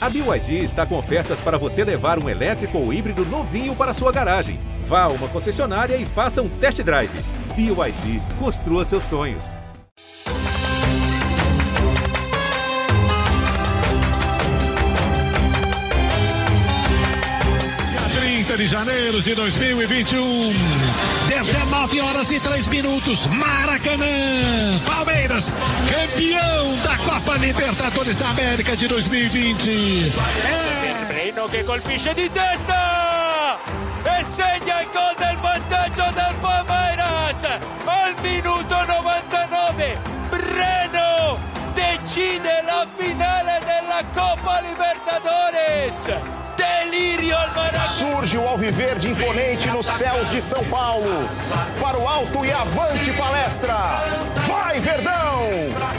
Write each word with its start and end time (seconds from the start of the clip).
A 0.00 0.08
BYD 0.08 0.62
está 0.62 0.86
com 0.86 0.96
ofertas 0.96 1.40
para 1.40 1.58
você 1.58 1.82
levar 1.82 2.22
um 2.22 2.28
elétrico 2.28 2.78
ou 2.78 2.92
híbrido 2.92 3.24
novinho 3.26 3.74
para 3.74 3.92
sua 3.92 4.12
garagem. 4.12 4.60
Vá 4.84 5.02
a 5.02 5.08
uma 5.08 5.26
concessionária 5.26 5.96
e 5.96 6.06
faça 6.06 6.40
um 6.40 6.48
test 6.48 6.80
drive. 6.82 7.10
BYD, 7.56 8.22
construa 8.38 8.84
seus 8.84 9.02
sonhos. 9.02 9.56
Dia 17.90 18.20
30 18.20 18.56
de 18.56 18.66
janeiro 18.66 19.20
de 19.20 19.34
2021. 19.34 21.17
19 21.42 22.00
horas 22.00 22.30
e 22.32 22.40
3 22.40 22.68
minutos. 22.68 23.26
Maracanã. 23.26 24.06
Palmeiras, 24.84 25.52
campeão 25.88 26.76
da 26.82 26.96
Copa 26.98 27.36
Libertadores 27.36 28.18
da 28.18 28.30
América 28.30 28.76
de 28.76 28.88
2020. 28.88 30.12
É. 30.44 31.12
Reino 31.12 31.48
che 31.48 31.64
colpisce 31.64 32.12
di 32.14 32.28
testa 32.28 33.60
e 34.18 34.24
Surge 47.98 48.38
o 48.38 48.46
Alviverde 48.46 49.08
imponente 49.08 49.68
nos 49.70 49.84
céus 49.84 50.30
de 50.30 50.40
São 50.40 50.62
Paulo. 50.70 51.10
Para 51.80 51.98
o 51.98 52.06
alto 52.06 52.44
e 52.44 52.52
avante 52.52 53.12
palestra. 53.14 53.74
Vai, 54.46 54.78
Verdão! 54.78 55.40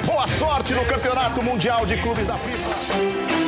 Boa 0.06 0.26
sorte 0.26 0.74
no 0.74 0.86
Campeonato 0.86 1.44
Mundial 1.44 1.86
de 1.86 1.98
Clubes 1.98 2.26
da 2.26 2.38
FIFA. 2.38 3.40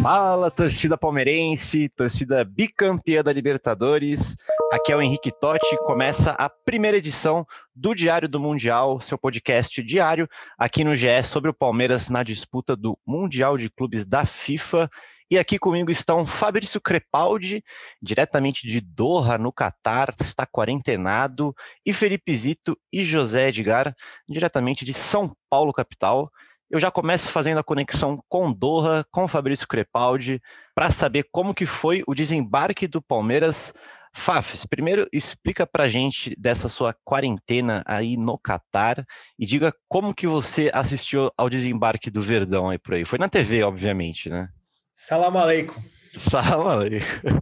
Fala, 0.00 0.52
torcida 0.52 0.96
palmeirense, 0.96 1.88
torcida 1.88 2.44
bicampeã 2.44 3.24
da 3.24 3.32
Libertadores. 3.32 4.36
Aqui 4.70 4.92
é 4.92 4.96
o 4.96 5.02
Henrique 5.02 5.32
Totti. 5.32 5.76
Começa 5.78 6.30
a 6.30 6.48
primeira 6.48 6.96
edição 6.96 7.44
do 7.74 7.92
Diário 7.92 8.28
do 8.28 8.38
Mundial, 8.38 9.00
seu 9.00 9.18
podcast 9.18 9.82
diário 9.82 10.28
aqui 10.56 10.84
no 10.84 10.94
GE 10.94 11.24
sobre 11.24 11.50
o 11.50 11.54
Palmeiras 11.54 12.08
na 12.08 12.22
disputa 12.22 12.76
do 12.76 12.96
Mundial 13.04 13.58
de 13.58 13.68
Clubes 13.68 14.06
da 14.06 14.24
FIFA. 14.24 14.88
E 15.28 15.38
aqui 15.38 15.58
comigo 15.58 15.90
estão 15.90 16.24
Fabrício 16.24 16.80
Crepaldi, 16.80 17.64
diretamente 18.00 18.64
de 18.64 18.80
Doha, 18.80 19.36
no 19.36 19.52
Catar, 19.52 20.14
está 20.20 20.46
quarentenado, 20.46 21.52
e 21.84 21.92
Felipe 21.92 22.34
Zito 22.36 22.78
e 22.92 23.04
José 23.04 23.48
Edgar, 23.48 23.92
diretamente 24.28 24.84
de 24.84 24.94
São 24.94 25.34
Paulo, 25.50 25.72
capital. 25.72 26.30
Eu 26.70 26.78
já 26.78 26.92
começo 26.92 27.32
fazendo 27.32 27.58
a 27.58 27.64
conexão 27.64 28.22
com 28.28 28.52
Doha, 28.52 29.04
com 29.10 29.26
Fabrício 29.26 29.66
Crepaldi, 29.66 30.40
para 30.76 30.92
saber 30.92 31.26
como 31.32 31.54
que 31.54 31.66
foi 31.66 32.04
o 32.06 32.14
desembarque 32.14 32.86
do 32.86 33.02
Palmeiras. 33.02 33.74
Fafs, 34.14 34.64
primeiro 34.64 35.08
explica 35.12 35.66
pra 35.66 35.88
gente 35.88 36.34
dessa 36.38 36.68
sua 36.68 36.94
quarentena 37.04 37.82
aí 37.84 38.16
no 38.16 38.38
Catar 38.38 39.04
e 39.36 39.44
diga 39.44 39.74
como 39.88 40.14
que 40.14 40.26
você 40.26 40.70
assistiu 40.72 41.30
ao 41.36 41.50
desembarque 41.50 42.10
do 42.10 42.22
Verdão 42.22 42.70
aí 42.70 42.78
por 42.78 42.94
aí. 42.94 43.04
Foi 43.04 43.18
na 43.18 43.28
TV, 43.28 43.62
obviamente, 43.64 44.30
né? 44.30 44.48
Salam 44.96 45.36
aleikum. 45.36 45.80
Salam 46.18 46.66
aleikum. 46.68 47.06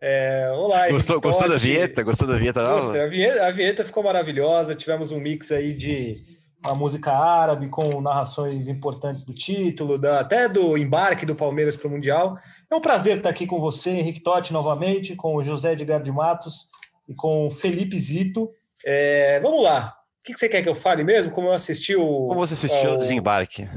É, 0.00 0.48
olá, 0.52 0.88
Gostou, 0.90 1.20
gostou 1.20 1.48
da 1.48 1.54
Totti. 1.54 1.66
vinheta? 1.66 2.02
Gostou 2.04 2.28
da 2.28 2.38
vinheta? 2.38 2.62
nova? 2.62 2.76
Gostei. 2.80 3.00
A 3.02 3.06
vinheta, 3.08 3.46
a 3.46 3.50
vinheta 3.50 3.84
ficou 3.84 4.00
maravilhosa. 4.04 4.72
Tivemos 4.74 5.10
um 5.10 5.18
mix 5.18 5.50
aí 5.50 5.74
de 5.74 6.16
uma 6.64 6.72
música 6.72 7.10
árabe 7.12 7.68
com 7.68 8.00
narrações 8.00 8.68
importantes 8.68 9.24
do 9.26 9.34
título, 9.34 9.98
da- 9.98 10.20
até 10.20 10.48
do 10.48 10.78
embarque 10.78 11.26
do 11.26 11.34
Palmeiras 11.34 11.76
para 11.76 11.88
o 11.88 11.90
Mundial. 11.90 12.38
É 12.70 12.76
um 12.76 12.80
prazer 12.80 13.16
estar 13.16 13.28
aqui 13.28 13.44
com 13.44 13.58
você, 13.60 13.90
Henrique 13.90 14.22
Totti, 14.22 14.52
novamente, 14.52 15.16
com 15.16 15.34
o 15.34 15.42
José 15.42 15.72
Edgar 15.72 16.00
de 16.00 16.12
Matos 16.12 16.68
e 17.08 17.14
com 17.14 17.48
o 17.48 17.50
Felipe 17.50 18.00
Zito. 18.00 18.48
É, 18.86 19.40
vamos 19.40 19.64
lá. 19.64 19.94
O 20.22 20.26
que 20.26 20.38
você 20.38 20.48
quer 20.48 20.62
que 20.62 20.68
eu 20.68 20.76
fale 20.76 21.02
mesmo? 21.02 21.32
Como 21.32 21.48
eu 21.48 21.52
assisti 21.52 21.96
o. 21.96 22.28
Como 22.28 22.46
você 22.46 22.54
assistiu 22.54 22.88
ao 22.90 22.94
ao- 22.94 22.98
desembarque? 23.00 23.68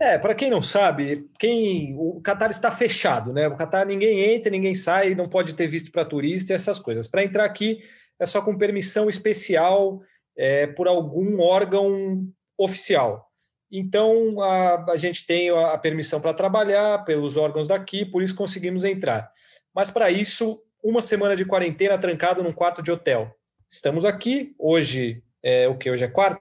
É, 0.00 0.16
para 0.16 0.34
quem 0.34 0.48
não 0.48 0.62
sabe, 0.62 1.28
quem 1.38 1.96
o 1.98 2.20
Catar 2.20 2.50
está 2.50 2.70
fechado, 2.70 3.32
né? 3.32 3.48
O 3.48 3.56
Catar 3.56 3.84
ninguém 3.84 4.20
entra, 4.20 4.50
ninguém 4.50 4.74
sai, 4.74 5.14
não 5.14 5.28
pode 5.28 5.54
ter 5.54 5.66
visto 5.66 5.90
para 5.90 6.04
turista 6.04 6.52
e 6.52 6.54
essas 6.56 6.78
coisas. 6.78 7.08
Para 7.08 7.24
entrar 7.24 7.44
aqui 7.44 7.80
é 8.18 8.24
só 8.24 8.40
com 8.40 8.56
permissão 8.56 9.08
especial 9.08 10.00
é, 10.36 10.68
por 10.68 10.86
algum 10.86 11.40
órgão 11.40 12.28
oficial. 12.56 13.28
Então 13.70 14.40
a, 14.40 14.92
a 14.92 14.96
gente 14.96 15.26
tem 15.26 15.50
a, 15.50 15.72
a 15.72 15.78
permissão 15.78 16.20
para 16.20 16.32
trabalhar 16.32 17.04
pelos 17.04 17.36
órgãos 17.36 17.66
daqui, 17.66 18.04
por 18.04 18.22
isso 18.22 18.36
conseguimos 18.36 18.84
entrar. 18.84 19.30
Mas 19.74 19.90
para 19.90 20.10
isso, 20.10 20.62
uma 20.82 21.02
semana 21.02 21.34
de 21.34 21.44
quarentena 21.44 21.98
trancado 21.98 22.42
num 22.42 22.52
quarto 22.52 22.82
de 22.82 22.92
hotel. 22.92 23.34
Estamos 23.68 24.04
aqui 24.04 24.54
hoje, 24.58 25.24
é 25.42 25.66
o 25.66 25.76
que 25.76 25.90
hoje 25.90 26.04
é 26.04 26.08
quarta? 26.08 26.40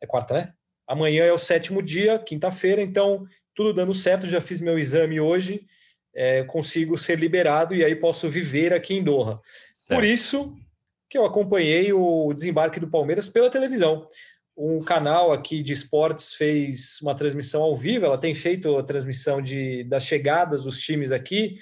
É 0.00 0.06
quarta, 0.06 0.34
né? 0.34 0.54
Amanhã 0.90 1.22
é 1.24 1.32
o 1.32 1.38
sétimo 1.38 1.80
dia, 1.80 2.18
quinta-feira, 2.18 2.82
então 2.82 3.24
tudo 3.54 3.72
dando 3.72 3.94
certo. 3.94 4.26
Já 4.26 4.40
fiz 4.40 4.60
meu 4.60 4.76
exame 4.76 5.20
hoje, 5.20 5.64
é, 6.12 6.42
consigo 6.42 6.98
ser 6.98 7.16
liberado 7.16 7.76
e 7.76 7.84
aí 7.84 7.94
posso 7.94 8.28
viver 8.28 8.72
aqui 8.74 8.94
em 8.94 9.04
Doha. 9.04 9.36
Por 9.86 10.02
Certo. 10.02 10.04
isso 10.06 10.56
que 11.08 11.16
eu 11.16 11.24
acompanhei 11.24 11.92
o 11.92 12.32
desembarque 12.34 12.80
do 12.80 12.90
Palmeiras 12.90 13.28
pela 13.28 13.48
televisão. 13.48 14.08
Um 14.56 14.82
canal 14.82 15.32
aqui 15.32 15.62
de 15.62 15.72
esportes 15.72 16.34
fez 16.34 16.98
uma 17.00 17.14
transmissão 17.14 17.62
ao 17.62 17.76
vivo, 17.76 18.06
ela 18.06 18.18
tem 18.18 18.34
feito 18.34 18.76
a 18.76 18.82
transmissão 18.82 19.40
de, 19.40 19.84
das 19.84 20.04
chegadas 20.04 20.64
dos 20.64 20.80
times 20.80 21.12
aqui. 21.12 21.54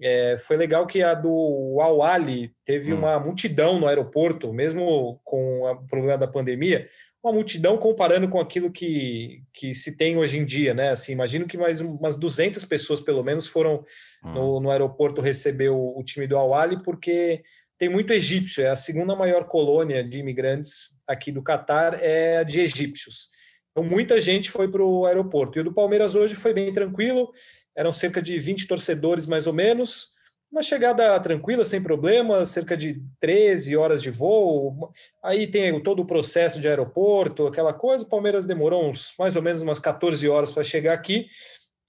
É, 0.00 0.38
foi 0.38 0.56
legal 0.56 0.86
que 0.86 1.02
a 1.02 1.12
do 1.12 1.78
Al 1.78 2.02
Ali 2.02 2.52
teve 2.64 2.94
Hum. 2.94 2.98
uma 3.00 3.20
multidão 3.20 3.78
no 3.78 3.86
aeroporto, 3.86 4.50
mesmo 4.50 5.20
com 5.22 5.60
o 5.62 5.86
problema 5.86 6.16
da 6.16 6.26
pandemia, 6.26 6.88
uma 7.22 7.32
multidão 7.32 7.76
comparando 7.78 8.28
com 8.28 8.40
aquilo 8.40 8.70
que, 8.70 9.42
que 9.52 9.72
se 9.74 9.96
tem 9.96 10.16
hoje 10.18 10.38
em 10.38 10.44
dia, 10.44 10.74
né? 10.74 10.90
Assim, 10.90 11.12
imagino 11.12 11.46
que 11.46 11.56
mais 11.56 11.80
um- 11.80 11.92
umas 11.94 12.16
200 12.16 12.64
pessoas, 12.64 13.00
pelo 13.00 13.22
menos, 13.22 13.46
foram 13.46 13.84
Hum. 14.24 14.32
no, 14.34 14.60
no 14.60 14.70
aeroporto 14.70 15.20
receber 15.20 15.68
o, 15.70 15.98
o 15.98 16.02
time 16.04 16.26
do 16.26 16.36
Al-Ali, 16.36 16.78
porque 16.82 17.42
tem 17.78 17.88
muito 17.88 18.12
egípcio, 18.12 18.62
é 18.64 18.70
a 18.70 18.76
segunda 18.76 19.14
maior 19.16 19.44
colônia 19.44 20.02
de 20.02 20.18
imigrantes 20.18 20.98
aqui 21.06 21.30
do 21.32 21.42
Catar, 21.42 21.98
é 22.02 22.38
a 22.38 22.42
de 22.42 22.60
egípcios. 22.60 23.28
Então, 23.70 23.82
muita 23.82 24.20
gente 24.20 24.50
foi 24.50 24.70
para 24.70 24.84
o 24.84 25.06
aeroporto. 25.06 25.58
E 25.58 25.60
o 25.62 25.64
do 25.64 25.72
Palmeiras 25.72 26.14
hoje 26.14 26.34
foi 26.34 26.52
bem 26.52 26.72
tranquilo, 26.72 27.32
eram 27.76 27.92
cerca 27.92 28.20
de 28.20 28.38
20 28.38 28.66
torcedores, 28.66 29.26
mais 29.26 29.46
ou 29.46 29.52
menos, 29.52 30.11
uma 30.52 30.62
chegada 30.62 31.18
tranquila, 31.18 31.64
sem 31.64 31.82
problema, 31.82 32.44
cerca 32.44 32.76
de 32.76 33.02
13 33.18 33.74
horas 33.74 34.02
de 34.02 34.10
voo. 34.10 34.92
Aí 35.24 35.46
tem 35.46 35.82
todo 35.82 36.02
o 36.02 36.06
processo 36.06 36.60
de 36.60 36.68
aeroporto, 36.68 37.46
aquela 37.46 37.72
coisa. 37.72 38.04
O 38.04 38.08
Palmeiras 38.08 38.44
demorou 38.44 38.86
uns, 38.86 39.14
mais 39.18 39.34
ou 39.34 39.40
menos 39.40 39.62
umas 39.62 39.78
14 39.78 40.28
horas 40.28 40.52
para 40.52 40.62
chegar 40.62 40.92
aqui, 40.92 41.26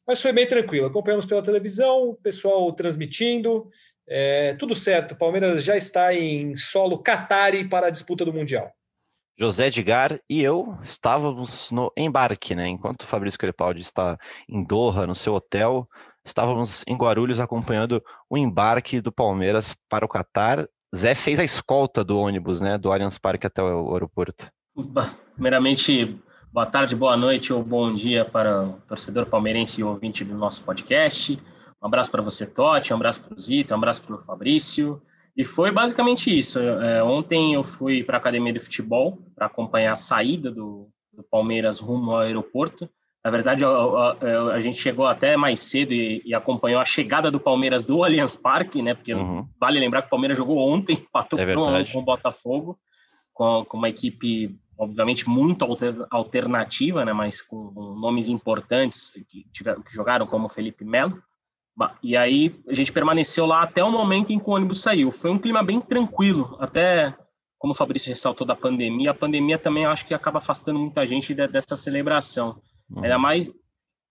mas 0.08 0.22
foi 0.22 0.32
bem 0.32 0.48
tranquilo. 0.48 0.88
Acompanhamos 0.88 1.26
pela 1.26 1.44
televisão, 1.44 2.12
o 2.12 2.16
pessoal 2.16 2.72
transmitindo, 2.72 3.68
é, 4.08 4.54
tudo 4.54 4.74
certo. 4.74 5.12
O 5.12 5.18
Palmeiras 5.18 5.62
já 5.62 5.76
está 5.76 6.14
em 6.14 6.56
solo 6.56 7.04
Qatari 7.04 7.68
para 7.68 7.88
a 7.88 7.92
disputa 7.92 8.24
do 8.24 8.34
Mundial. 8.34 8.72
José 9.38 9.68
Edgar 9.68 10.20
e 10.30 10.42
eu 10.42 10.78
estávamos 10.84 11.70
no 11.72 11.92
embarque, 11.98 12.56
né? 12.56 12.68
Enquanto 12.68 13.02
o 13.02 13.08
Fabrício 13.08 13.40
Crepaldi 13.40 13.82
está 13.82 14.18
em 14.48 14.64
Doha, 14.64 15.08
no 15.08 15.16
seu 15.16 15.34
hotel, 15.34 15.90
estávamos 16.26 16.84
em 16.88 16.96
Guarulhos 16.96 17.40
acompanhando 17.40 18.04
o 18.30 18.38
embarque 18.38 19.02
do 19.02 19.12
Palmeiras 19.12 19.76
para 19.90 20.06
o 20.06 20.10
Catar. 20.10 20.68
Zé 20.96 21.16
fez 21.16 21.40
a 21.40 21.44
escolta 21.44 22.04
do 22.04 22.18
ônibus, 22.18 22.62
né? 22.62 22.78
Do 22.78 22.92
Allianz 22.92 23.18
Parque 23.18 23.48
até 23.48 23.62
o 23.62 23.94
aeroporto. 23.94 24.48
Primeiramente, 25.34 26.20
boa 26.52 26.66
tarde, 26.66 26.96
boa 26.96 27.18
noite 27.18 27.52
ou 27.52 27.64
bom 27.64 27.94
dia 27.94 28.24
para 28.24 28.64
o 28.64 28.74
torcedor 28.88 29.26
palmeirense 29.26 29.82
e 29.82 29.84
ouvinte 29.84 30.24
do 30.24 30.36
nosso 30.36 30.62
podcast. 30.64 31.40
Um 31.82 31.88
abraço 31.88 32.10
para 32.10 32.22
você, 32.22 32.46
Totti, 32.46 32.94
um 32.94 32.96
abraço 32.96 33.22
para 33.22 33.34
o 33.34 33.40
Zito, 33.40 33.74
um 33.74 33.78
abraço 33.78 34.02
para 34.04 34.16
o 34.16 34.22
Fabrício. 34.22 35.02
E 35.36 35.44
foi 35.44 35.72
basicamente 35.72 36.36
isso. 36.36 36.60
É, 36.60 37.04
ontem 37.04 37.56
eu 37.56 37.64
fui 37.64 38.04
para 38.04 38.18
a 38.18 38.20
academia 38.20 38.54
de 38.54 38.60
futebol 38.60 39.18
para 39.36 39.48
acompanhar 39.48 39.94
a 39.94 39.98
saída 39.98 40.52
do, 40.52 40.90
do, 41.12 41.24
Palmeiras 41.24 41.80
rumo 41.80 42.12
ao 42.12 42.20
aeroporto. 42.20 42.90
Na 43.24 43.32
verdade, 43.32 43.64
a, 43.64 43.70
a, 43.70 44.54
a 44.54 44.60
gente 44.60 44.78
chegou 44.78 45.08
até 45.08 45.38
mais 45.38 45.62
cedo 45.62 45.94
e, 45.94 46.22
e, 46.26 46.36
acompanhou 46.36 46.82
a 46.82 46.86
chegada 46.86 47.32
do 47.32 47.40
Palmeiras 47.40 47.82
do 47.82 48.04
Allianz 48.04 48.36
Parque, 48.36 48.82
né? 48.82 48.94
Porque 48.94 49.14
uhum. 49.14 49.48
vale 49.58 49.80
lembrar 49.80 50.02
que 50.02 50.08
o 50.08 50.10
Palmeiras 50.10 50.38
jogou 50.38 50.58
ontem, 50.58 50.98
empatou 51.08 51.40
é 51.40 51.54
com, 51.54 51.86
com 51.86 52.00
o 52.00 52.04
Botafogo, 52.04 52.78
com, 53.34 53.64
com, 53.64 53.78
uma 53.78 53.88
equipe, 53.88 54.60
obviamente, 54.78 55.30
muito 55.30 55.64
alter, 55.64 55.96
alternativa, 56.10 57.06
né? 57.06 57.14
Mas 57.14 57.42
com, 57.42 57.74
com 57.74 57.96
nomes 57.96 58.28
importantes 58.28 59.14
que, 59.30 59.46
tiveram, 59.54 59.82
que 59.82 59.94
jogaram, 59.94 60.28
como 60.28 60.50
Felipe 60.50 60.84
Melo. 60.84 61.24
E 62.04 62.18
aí 62.18 62.54
a 62.68 62.74
gente 62.74 62.92
permaneceu 62.92 63.46
lá 63.46 63.64
até 63.64 63.82
o 63.82 63.90
momento 63.90 64.32
em 64.32 64.38
que 64.38 64.50
o 64.50 64.54
ônibus 64.54 64.82
saiu. 64.82 65.14
Foi 65.14 65.32
um 65.32 65.40
clima 65.40 65.64
bem 65.64 65.80
tranquilo, 65.80 66.58
até 66.60 67.16
como 67.58 67.72
o 67.72 67.76
Fabrício 67.76 68.10
ressaltou 68.10 68.46
da 68.46 68.58
pandemia, 68.58 69.12
a 69.12 69.14
pandemia 69.14 69.58
também 69.58 69.86
acho 69.86 70.06
que 70.06 70.14
acaba 70.14 70.40
afastando 70.40 70.78
muita 70.78 71.06
gente 71.06 71.34
dessa 71.34 71.78
celebração. 71.78 72.62
Uhum. 72.90 73.04
Ainda 73.04 73.18
mais 73.18 73.52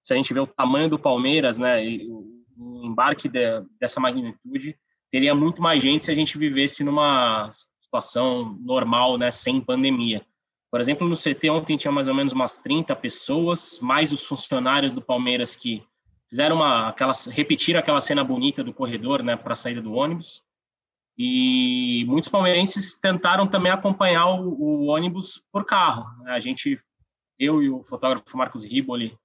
se 0.02 0.12
a 0.12 0.16
gente 0.16 0.32
vê 0.34 0.40
o 0.40 0.46
tamanho 0.46 0.88
do 0.88 0.98
Palmeiras, 0.98 1.58
né? 1.58 1.84
E 1.84 2.08
o 2.08 2.84
embarque 2.84 3.28
de, 3.28 3.62
dessa 3.80 4.00
magnitude 4.00 4.76
teria 5.10 5.34
muito 5.34 5.62
mais 5.62 5.82
gente 5.82 6.04
se 6.04 6.10
a 6.10 6.14
gente 6.14 6.36
vivesse 6.38 6.82
numa 6.82 7.50
situação 7.80 8.58
normal, 8.60 9.18
né? 9.18 9.30
Sem 9.30 9.60
pandemia. 9.60 10.24
Por 10.70 10.80
exemplo, 10.80 11.06
no 11.06 11.14
CT 11.14 11.50
ontem 11.50 11.76
tinha 11.76 11.92
mais 11.92 12.08
ou 12.08 12.14
menos 12.14 12.32
umas 12.32 12.58
30 12.58 12.96
pessoas, 12.96 13.78
mais 13.80 14.10
os 14.10 14.24
funcionários 14.24 14.94
do 14.94 15.02
Palmeiras 15.02 15.54
que 15.54 15.84
fizeram 16.30 16.56
uma 16.56 16.88
aquelas 16.88 17.26
repetiram 17.26 17.78
aquela 17.78 18.00
cena 18.00 18.24
bonita 18.24 18.64
do 18.64 18.72
corredor, 18.72 19.22
né, 19.22 19.36
para 19.36 19.52
a 19.52 19.56
saída 19.56 19.82
do 19.82 19.92
ônibus. 19.92 20.42
E 21.18 22.06
muitos 22.08 22.30
palmeirenses 22.30 22.94
tentaram 22.94 23.46
também 23.46 23.70
acompanhar 23.70 24.26
o, 24.28 24.48
o 24.48 24.86
ônibus 24.86 25.42
por 25.52 25.66
carro. 25.66 26.06
A 26.26 26.38
gente, 26.38 26.80
eu 27.42 27.62
e 27.62 27.70
o 27.70 27.82
fotógrafo 27.82 28.36
Marcos 28.36 28.64
Riboli, 28.64 29.16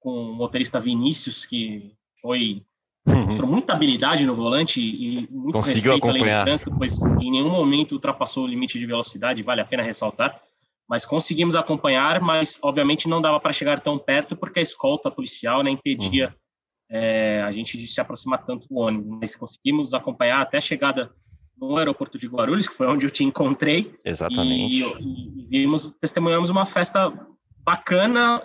com 0.00 0.10
o 0.10 0.34
motorista 0.34 0.80
Vinícius, 0.80 1.44
que 1.44 1.92
foi 2.20 2.62
uhum. 3.06 3.24
mostrou 3.24 3.48
muita 3.48 3.72
habilidade 3.72 4.26
no 4.26 4.34
volante 4.34 4.80
e 4.80 5.28
muito 5.30 5.52
Conseguiu 5.52 5.92
respeito 5.92 6.08
acompanhar. 6.08 6.40
do 6.40 6.44
trânsito, 6.44 6.74
pois 6.76 7.02
em 7.02 7.30
nenhum 7.30 7.50
momento 7.50 7.92
ultrapassou 7.92 8.44
o 8.44 8.46
limite 8.46 8.78
de 8.78 8.86
velocidade, 8.86 9.42
vale 9.42 9.60
a 9.60 9.64
pena 9.64 9.82
ressaltar 9.82 10.40
mas 10.88 11.04
conseguimos 11.04 11.54
acompanhar, 11.54 12.20
mas 12.20 12.58
obviamente 12.62 13.08
não 13.08 13.20
dava 13.20 13.40
para 13.40 13.52
chegar 13.52 13.80
tão 13.80 13.98
perto 13.98 14.36
porque 14.36 14.60
a 14.60 14.62
escolta 14.62 15.10
policial 15.10 15.62
né, 15.62 15.70
impedia 15.70 16.28
uhum. 16.28 16.96
é, 16.96 17.42
a 17.42 17.50
gente 17.52 17.78
de 17.78 17.88
se 17.88 18.00
aproximar 18.00 18.44
tanto 18.44 18.68
do 18.68 18.76
ônibus, 18.76 19.18
mas 19.20 19.36
conseguimos 19.36 19.94
acompanhar 19.94 20.42
até 20.42 20.58
a 20.58 20.60
chegada 20.60 21.10
no 21.56 21.76
aeroporto 21.76 22.18
de 22.18 22.26
Guarulhos, 22.26 22.68
que 22.68 22.74
foi 22.74 22.86
onde 22.86 23.06
eu 23.06 23.10
te 23.10 23.24
encontrei. 23.24 23.94
Exatamente. 24.04 24.74
E, 24.74 24.82
e, 24.82 25.42
e 25.42 25.44
vimos, 25.46 25.92
testemunhamos 25.92 26.50
uma 26.50 26.66
festa 26.66 27.12
bacana, 27.64 28.42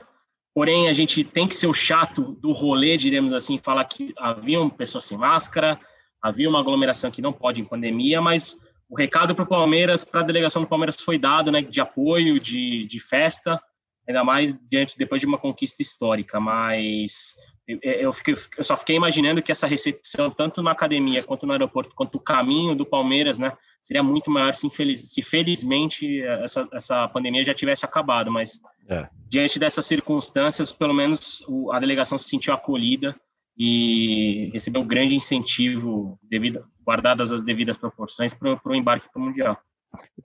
porém 0.54 0.88
a 0.88 0.94
gente 0.94 1.24
tem 1.24 1.48
que 1.48 1.56
ser 1.56 1.68
o 1.68 1.74
chato 1.74 2.38
do 2.42 2.52
rolê, 2.52 2.98
diremos 2.98 3.34
assim, 3.34 3.60
falar 3.60 3.84
que 3.86 4.14
haviam 4.18 4.70
pessoas 4.70 5.06
sem 5.06 5.18
máscara, 5.18 5.80
havia 6.22 6.50
uma 6.50 6.60
aglomeração 6.60 7.12
que 7.12 7.22
não 7.22 7.34
pode 7.34 7.62
em 7.62 7.66
pandemia, 7.66 8.22
mas 8.22 8.58
o 8.90 8.98
recado 8.98 9.36
para 9.36 9.44
o 9.44 9.48
Palmeiras, 9.48 10.04
para 10.04 10.22
a 10.22 10.24
delegação 10.24 10.62
do 10.62 10.68
Palmeiras 10.68 11.00
foi 11.00 11.18
dado, 11.18 11.52
né, 11.52 11.62
de 11.62 11.80
apoio, 11.80 12.40
de, 12.40 12.88
de 12.88 13.00
festa, 13.00 13.62
ainda 14.08 14.24
mais 14.24 14.58
diante 14.70 14.98
depois 14.98 15.22
de 15.22 15.28
uma 15.28 15.38
conquista 15.38 15.84
histórica. 15.84 16.40
Mas 16.40 17.36
eu, 17.82 18.12
fiquei, 18.12 18.34
eu, 18.58 18.64
só 18.64 18.76
fiquei 18.76 18.96
imaginando 18.96 19.42
que 19.44 19.52
essa 19.52 19.68
recepção, 19.68 20.32
tanto 20.32 20.62
na 20.64 20.72
academia 20.72 21.22
quanto 21.22 21.46
no 21.46 21.52
aeroporto, 21.52 21.94
quanto 21.94 22.16
o 22.16 22.20
caminho 22.20 22.74
do 22.76 22.86
Palmeiras, 22.86 23.38
né, 23.38 23.54
seria 23.80 24.02
muito 24.02 24.32
maior 24.32 24.54
se, 24.56 24.66
infeliz, 24.66 25.14
se 25.14 25.22
felizmente 25.22 26.24
essa, 26.24 26.68
essa 26.74 27.08
pandemia 27.10 27.44
já 27.44 27.54
tivesse 27.54 27.86
acabado. 27.86 28.32
Mas 28.32 28.60
é. 28.88 29.08
diante 29.28 29.60
dessas 29.60 29.86
circunstâncias, 29.86 30.72
pelo 30.72 30.94
menos 30.94 31.46
a 31.72 31.80
delegação 31.80 32.18
se 32.18 32.28
sentiu 32.30 32.54
acolhida 32.54 33.16
e 33.56 34.50
recebeu 34.52 34.82
um 34.82 34.88
grande 34.88 35.14
incentivo, 35.16 36.18
devido, 36.24 36.66
guardadas 36.84 37.32
as 37.32 37.44
devidas 37.44 37.78
proporções, 37.78 38.34
para 38.34 38.58
o 38.66 38.76
embarque 38.76 39.12
para 39.12 39.22
o 39.22 39.26
Mundial. 39.26 39.58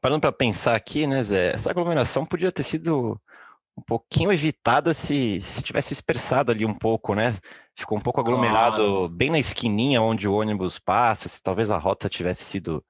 Parando 0.01 0.21
para 0.21 0.33
pensar 0.33 0.77
aqui, 0.77 1.07
né, 1.07 1.23
Zé, 1.23 1.53
essa 1.53 1.71
aglomeração 1.71 2.25
podia 2.25 2.53
ter 2.53 2.63
sido 2.63 3.21
um 3.77 3.83
pouquinho 3.83 4.33
evitada 4.33 4.95
se, 4.95 5.41
se 5.41 5.63
tivesse 5.63 5.91
dispersado 5.91 6.53
ali 6.53 6.65
um 6.65 6.75
pouco, 6.75 7.15
né? 7.15 7.37
Ficou 7.75 7.99
um 7.99 8.01
pouco 8.01 8.21
aglomerado 8.21 8.77
claro. 8.77 9.09
bem 9.09 9.31
na 9.31 9.39
esquininha 9.39 10.01
onde 10.01 10.29
o 10.29 10.35
ônibus 10.35 10.79
passa, 10.79 11.29
se 11.29 11.43
talvez 11.43 11.71
a 11.71 11.79
rota 11.79 12.09
tivesse 12.09 12.45
sido 12.45 12.85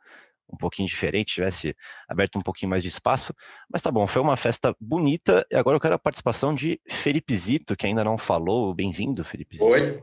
um 0.53 0.57
pouquinho 0.57 0.89
diferente, 0.89 1.35
tivesse 1.35 1.75
aberto 2.09 2.39
um 2.39 2.43
pouquinho 2.43 2.71
mais 2.71 2.83
de 2.83 2.89
espaço. 2.89 3.35
Mas 3.71 3.83
tá 3.83 3.91
bom, 3.91 4.07
foi 4.07 4.21
uma 4.21 4.37
festa 4.37 4.75
bonita. 4.79 5.47
E 5.51 5.57
agora 5.57 5.77
eu 5.77 5.81
quero 5.81 5.95
a 5.95 5.99
participação 5.99 6.55
de 6.55 6.81
Felipe 6.89 7.35
Zito, 7.35 7.77
que 7.77 7.87
ainda 7.87 8.05
não 8.05 8.19
falou. 8.19 8.75
Bem-vindo, 8.75 9.25
Felipe 9.25 9.57
Zito. 9.57 9.69
Oi. 9.69 10.03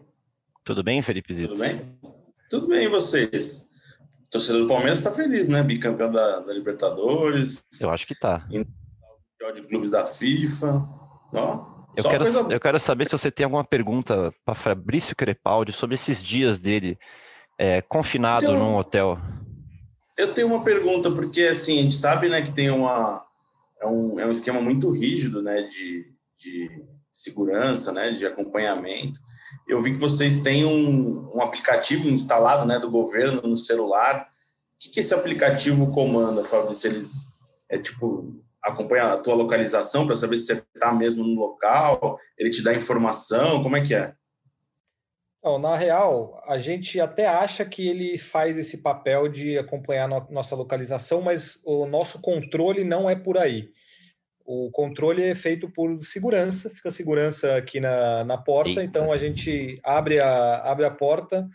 Tudo 0.63 0.83
bem, 0.83 1.01
Felipe 1.01 1.33
Zito? 1.33 1.53
Tudo 1.53 1.61
bem? 1.61 1.99
Tudo 2.49 2.67
bem, 2.67 2.85
e 2.85 2.87
vocês? 2.87 3.69
O 4.27 4.29
torcedor 4.31 4.63
do 4.63 4.67
Palmeiras 4.67 4.99
está 4.99 5.11
feliz, 5.11 5.47
né? 5.47 5.61
Bicampeão 5.61 6.11
da, 6.11 6.41
da, 6.41 6.53
Libertadores. 6.53 7.65
Eu 7.79 7.89
acho 7.89 8.07
que 8.07 8.15
tá. 8.15 8.47
De 9.53 9.61
clubes 9.61 9.89
da 9.89 10.05
FIFA. 10.05 10.87
Ó, 11.33 11.65
eu 11.95 12.03
quero, 12.03 12.23
coisa... 12.23 12.47
eu 12.49 12.59
quero 12.59 12.79
saber 12.79 13.05
se 13.05 13.11
você 13.11 13.31
tem 13.31 13.43
alguma 13.43 13.63
pergunta 13.63 14.33
para 14.45 14.53
Fabrício 14.53 15.15
Crepaldi 15.15 15.71
sobre 15.71 15.95
esses 15.95 16.23
dias 16.23 16.59
dele 16.59 16.97
é, 17.57 17.81
confinado 17.81 18.45
então, 18.45 18.57
num 18.57 18.77
hotel. 18.77 19.17
Eu 20.17 20.33
tenho 20.33 20.47
uma 20.47 20.63
pergunta, 20.63 21.09
porque 21.11 21.43
assim, 21.43 21.79
a 21.79 21.83
gente 21.83 21.95
sabe 21.95 22.29
né, 22.29 22.41
que 22.41 22.51
tem 22.51 22.69
uma. 22.69 23.25
É 23.81 23.87
um, 23.87 24.19
é 24.19 24.25
um 24.25 24.31
esquema 24.31 24.61
muito 24.61 24.91
rígido 24.91 25.41
né, 25.41 25.63
de, 25.63 26.05
de 26.37 26.85
segurança, 27.11 27.91
né, 27.91 28.11
de 28.11 28.25
acompanhamento 28.25 29.19
eu 29.67 29.81
vi 29.81 29.93
que 29.93 29.99
vocês 29.99 30.41
têm 30.41 30.65
um, 30.65 31.31
um 31.35 31.41
aplicativo 31.41 32.09
instalado 32.09 32.65
né, 32.65 32.79
do 32.79 32.89
governo 32.89 33.41
no 33.41 33.57
celular. 33.57 34.21
O 34.21 34.79
que, 34.79 34.89
que 34.89 34.99
esse 34.99 35.13
aplicativo 35.13 35.93
comanda, 35.93 36.43
Fabrício? 36.43 36.89
Eles 36.89 37.37
é 37.69 37.77
tipo 37.77 38.43
acompanha 38.63 39.05
a 39.05 39.17
tua 39.17 39.33
localização 39.33 40.05
para 40.05 40.15
saber 40.15 40.37
se 40.37 40.45
você 40.45 40.63
está 40.75 40.93
mesmo 40.93 41.23
no 41.23 41.39
local, 41.39 42.19
ele 42.37 42.49
te 42.49 42.63
dá 42.63 42.73
informação, 42.73 43.63
como 43.63 43.75
é 43.75 43.81
que 43.81 43.95
é? 43.95 44.13
Não, 45.43 45.57
na 45.57 45.75
real, 45.75 46.39
a 46.45 46.59
gente 46.59 46.99
até 46.99 47.25
acha 47.25 47.65
que 47.65 47.87
ele 47.87 48.15
faz 48.17 48.59
esse 48.59 48.83
papel 48.83 49.27
de 49.27 49.57
acompanhar 49.57 50.07
no, 50.07 50.27
nossa 50.29 50.55
localização, 50.55 51.21
mas 51.21 51.63
o 51.65 51.87
nosso 51.87 52.21
controle 52.21 52.83
não 52.83 53.09
é 53.09 53.15
por 53.15 53.39
aí. 53.39 53.69
O 54.45 54.69
controle 54.69 55.23
é 55.23 55.33
feito 55.33 55.67
por 55.71 55.99
segurança, 56.03 56.69
fica 56.69 56.91
segurança 56.91 57.55
aqui 57.55 57.79
na, 57.79 58.23
na 58.23 58.37
porta, 58.37 58.69
Eita. 58.69 58.83
então 58.83 59.11
a 59.11 59.17
gente 59.17 59.79
abre 59.83 60.19
a, 60.19 60.57
abre 60.57 60.85
a 60.85 60.91
porta, 60.91 61.47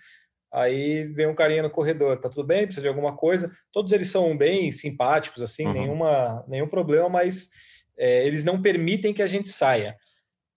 aí 0.57 1.05
vem 1.05 1.27
um 1.27 1.35
carinha 1.35 1.63
no 1.63 1.71
corredor, 1.71 2.19
tá 2.19 2.31
tudo 2.31 2.47
bem? 2.47 2.65
Precisa 2.65 2.83
de 2.83 2.89
alguma 2.89 3.15
coisa? 3.15 3.55
Todos 3.71 3.93
eles 3.93 4.09
são 4.09 4.35
bem 4.35 4.73
simpáticos, 4.73 5.43
assim, 5.43 5.67
uhum. 5.67 5.73
nenhuma, 5.75 6.45
nenhum 6.49 6.67
problema, 6.67 7.11
mas 7.11 7.51
é, 7.97 8.27
eles 8.27 8.43
não 8.43 8.63
permitem 8.63 9.13
que 9.13 9.23
a 9.23 9.27
gente 9.27 9.51
saia. 9.51 9.95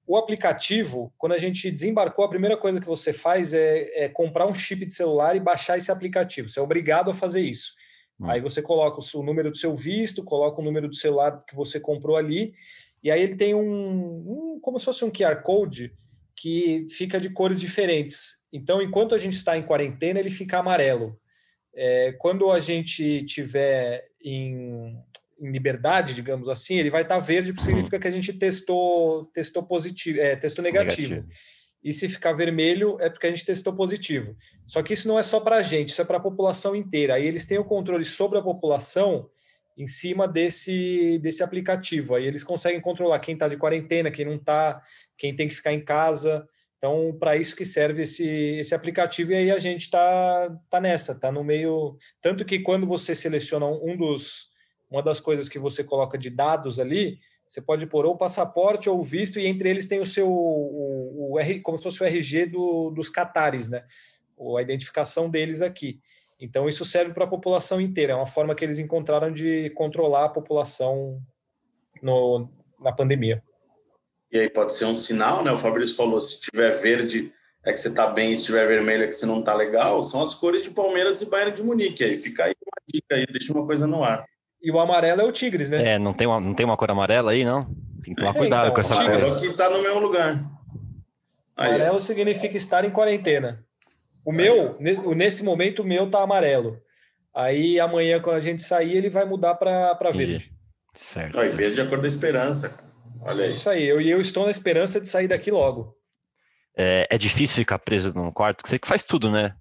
O 0.08 0.16
aplicativo, 0.16 1.14
quando 1.18 1.34
a 1.34 1.38
gente 1.38 1.70
desembarcou, 1.70 2.24
a 2.24 2.30
primeira 2.30 2.56
coisa 2.56 2.80
que 2.80 2.88
você 2.88 3.12
faz 3.12 3.54
é, 3.54 4.06
é 4.06 4.10
comprar 4.10 4.48
um 4.48 4.56
chip 4.56 4.86
de 4.86 4.94
celular 4.94 5.36
e 5.36 5.40
baixar 5.40 5.78
esse 5.78 5.92
aplicativo. 5.92 6.48
Você 6.48 6.60
é 6.60 6.64
obrigado 6.64 7.12
a 7.12 7.14
fazer 7.14 7.42
isso. 7.42 7.74
Hum. 8.20 8.30
Aí 8.30 8.40
você 8.40 8.62
coloca 8.62 9.02
o 9.02 9.24
número 9.24 9.52
do 9.52 9.58
seu 9.58 9.76
visto, 9.76 10.24
coloca 10.24 10.62
o 10.62 10.64
número 10.64 10.88
do 10.88 10.96
celular 10.96 11.44
que 11.46 11.56
você 11.56 11.80
comprou 11.80 12.16
ali, 12.16 12.54
e 13.04 13.12
aí 13.12 13.22
ele 13.22 13.36
tem 13.36 13.54
um, 13.54 13.62
um 13.62 14.60
como 14.62 14.80
se 14.80 14.86
fosse 14.86 15.04
um 15.04 15.12
QR 15.12 15.42
Code 15.44 15.94
que 16.36 16.88
fica 16.90 17.20
de 17.20 17.30
cores 17.30 17.60
diferentes. 17.60 18.39
Então, 18.52 18.82
enquanto 18.82 19.14
a 19.14 19.18
gente 19.18 19.34
está 19.34 19.58
em 19.58 19.64
quarentena, 19.64 20.20
ele 20.20 20.30
fica 20.30 20.60
amarelo. 20.60 21.20
É, 21.74 22.14
quando 22.14 22.52
a 22.52 22.60
gente 22.60 23.24
tiver 23.24 24.10
em, 24.24 24.98
em, 25.40 25.52
liberdade, 25.52 26.14
digamos 26.14 26.50
assim, 26.50 26.76
ele 26.76 26.90
vai 26.90 27.04
estar 27.04 27.20
verde, 27.20 27.54
porque 27.54 27.66
significa 27.66 28.00
que 28.00 28.08
a 28.08 28.12
gente 28.12 28.34
testou, 28.34 29.26
testou 29.26 29.64
positivo, 29.64 30.20
é, 30.20 30.36
testou 30.36 30.64
negativo. 30.64 31.16
negativo 31.16 31.34
e 31.84 31.94
se 31.94 32.10
ficar 32.10 32.34
vermelho 32.34 32.98
é 33.00 33.10
porque 33.10 33.28
a 33.28 33.30
gente 33.30 33.46
testou 33.46 33.74
positivo. 33.74 34.36
Só 34.68 34.84
que 34.84 34.94
isso 34.94 35.08
não 35.08 35.18
é 35.18 35.24
só 35.24 35.40
para 35.40 35.58
a 35.58 35.62
gente, 35.62 35.90
isso 35.90 36.02
é 36.02 36.06
para 36.06 36.18
a 36.18 36.22
população 36.22 36.76
inteira. 36.76 37.16
Aí 37.16 37.26
eles 37.26 37.46
têm 37.46 37.58
o 37.58 37.66
controle 37.66 38.04
sobre 38.04 38.38
a 38.38 38.42
população 38.42 39.30
em 39.78 39.88
cima 39.88 40.28
desse, 40.28 41.20
desse 41.20 41.42
aplicativo. 41.42 42.16
Aí 42.16 42.26
eles 42.26 42.44
conseguem 42.44 42.82
controlar 42.82 43.20
quem 43.20 43.34
está 43.34 43.48
de 43.48 43.56
quarentena, 43.56 44.12
quem 44.12 44.26
não 44.26 44.36
está, 44.36 44.82
quem 45.18 45.34
tem 45.34 45.48
que 45.48 45.56
ficar 45.56 45.74
em 45.74 45.84
casa. 45.84 46.46
Então, 46.80 47.16
para 47.20 47.36
isso 47.36 47.58
que 47.58 47.66
serve 47.66 48.04
esse, 48.04 48.26
esse 48.26 48.74
aplicativo, 48.74 49.34
e 49.34 49.36
aí 49.36 49.52
a 49.52 49.60
gente 49.60 49.82
está 49.82 50.50
tá 50.70 50.80
nessa, 50.80 51.12
está 51.12 51.30
no 51.30 51.44
meio. 51.44 51.98
Tanto 52.22 52.46
que 52.46 52.60
quando 52.60 52.88
você 52.88 53.14
seleciona 53.14 53.68
um 53.68 53.96
dos 53.96 54.50
uma 54.90 55.04
das 55.04 55.20
coisas 55.20 55.48
que 55.48 55.60
você 55.60 55.84
coloca 55.84 56.18
de 56.18 56.30
dados 56.32 56.80
ali, 56.80 57.20
você 57.48 57.62
pode 57.62 57.86
pôr 57.86 58.06
ou 58.06 58.18
passaporte 58.18 58.90
ou 58.90 59.04
visto, 59.04 59.40
e 59.40 59.46
entre 59.46 59.70
eles 59.70 59.88
tem 59.88 60.00
o 60.00 60.06
seu, 60.06 60.28
o, 60.28 61.38
o 61.38 61.62
como 61.62 61.78
se 61.78 61.84
fosse 61.84 62.02
o 62.02 62.06
RG 62.06 62.48
do, 62.48 62.90
dos 62.90 63.10
catares, 63.10 63.70
né? 63.70 63.84
Ou 64.38 64.58
a 64.58 64.62
identificação 64.62 65.30
deles 65.30 65.62
aqui. 65.62 66.00
Então, 66.40 66.70
isso 66.70 66.86
serve 66.86 67.14
para 67.14 67.26
a 67.26 67.30
população 67.30 67.82
inteira. 67.82 68.14
É 68.14 68.16
uma 68.16 68.26
forma 68.26 68.56
que 68.56 68.64
eles 68.64 68.80
encontraram 68.80 69.32
de 69.32 69.70
controlar 69.72 70.26
a 70.26 70.30
população 70.30 71.22
no, 72.02 72.50
na 72.80 72.94
pandemia. 72.94 73.44
E 74.32 74.40
aí 74.40 74.50
pode 74.50 74.74
ser 74.74 74.86
um 74.86 74.96
sinal, 74.96 75.44
né? 75.44 75.52
O 75.52 75.58
Fabrício 75.58 75.96
falou: 75.96 76.20
se 76.20 76.40
tiver 76.42 76.72
verde 76.80 77.32
é 77.66 77.74
que 77.74 77.80
você 77.80 77.90
está 77.90 78.08
bem, 78.08 78.36
se 78.36 78.46
tiver 78.46 78.68
vermelho 78.68 79.04
é 79.04 79.08
que 79.08 79.14
você 79.14 79.26
não 79.26 79.40
está 79.40 79.54
legal. 79.54 80.02
São 80.02 80.22
as 80.22 80.34
cores 80.34 80.64
de 80.64 80.72
Palmeiras 80.72 81.22
e 81.22 81.30
Bayern 81.30 81.56
de 81.56 81.64
Munique. 81.64 82.04
Aí 82.04 82.16
fica 82.16 82.46
aí 82.46 82.54
uma 82.62 82.82
dica 82.88 83.16
aí, 83.16 83.26
deixa 83.26 83.54
uma 83.54 83.66
coisa 83.66 83.86
no 83.86 84.04
ar. 84.04 84.24
E 84.62 84.72
o 84.72 84.80
amarelo 84.80 85.22
é 85.22 85.26
o 85.26 85.32
Tigres, 85.32 85.70
né? 85.70 85.94
É, 85.94 86.00
não 86.00 86.14
tem 86.14 86.28
uma, 86.28 86.40
não 86.40 86.54
tem 86.54 86.66
uma 86.66 86.78
cor 86.78 86.92
amarela 86.92 87.32
aí, 87.32 87.46
não? 87.46 87.66
Tem 88.04 88.14
que 88.14 88.22
tomar 88.22 88.36
é, 88.36 88.38
cuidado 88.38 88.64
então, 88.64 88.74
com 88.74 88.82
essa 88.82 88.96
cor. 88.96 89.10
É 89.10 89.24
o 89.24 89.40
que 89.40 89.48
está 89.48 89.70
no 89.70 89.82
mesmo 89.82 90.00
lugar. 90.00 90.44
Aí. 91.56 91.76
Amarelo 91.76 92.00
significa 92.00 92.56
estar 92.58 92.86
em 92.86 92.90
quarentena. 92.90 93.64
O 94.24 94.32
meu, 94.32 94.78
nesse 94.80 95.44
momento, 95.44 95.82
o 95.82 95.86
meu 95.86 96.10
tá 96.10 96.22
amarelo. 96.22 96.78
Aí 97.34 97.80
amanhã, 97.80 98.22
quando 98.22 98.36
a 98.36 98.42
gente 98.42 98.62
sair, 98.62 98.98
ele 98.98 99.10
vai 99.10 99.26
mudar 99.26 99.56
para 99.56 100.12
verde. 100.12 100.52
Certo. 100.96 101.40
Aí, 101.40 101.50
verde 101.50 101.80
é 101.80 101.84
a 101.84 101.88
cor 101.88 102.02
da 102.02 102.08
esperança. 102.08 102.89
Olha 103.22 103.44
É 103.44 103.46
aí. 103.48 103.52
isso 103.54 103.70
aí. 103.70 103.84
Eu, 103.86 104.00
e 104.02 104.10
eu 104.10 104.20
estou 104.22 104.46
na 104.46 104.52
esperança 104.52 105.00
de 105.02 105.08
sair 105.08 105.28
daqui 105.28 105.52
logo. 105.52 105.96
É, 106.78 107.08
é 107.10 107.18
difícil 107.18 107.58
ficar 107.58 107.80
preso 107.80 108.14
num 108.14 108.32
quarto, 108.32 108.64
que 108.64 108.70
você 108.70 108.80
que 108.80 108.88
faz 108.88 109.04
tudo, 109.04 109.30
né? 109.32 109.56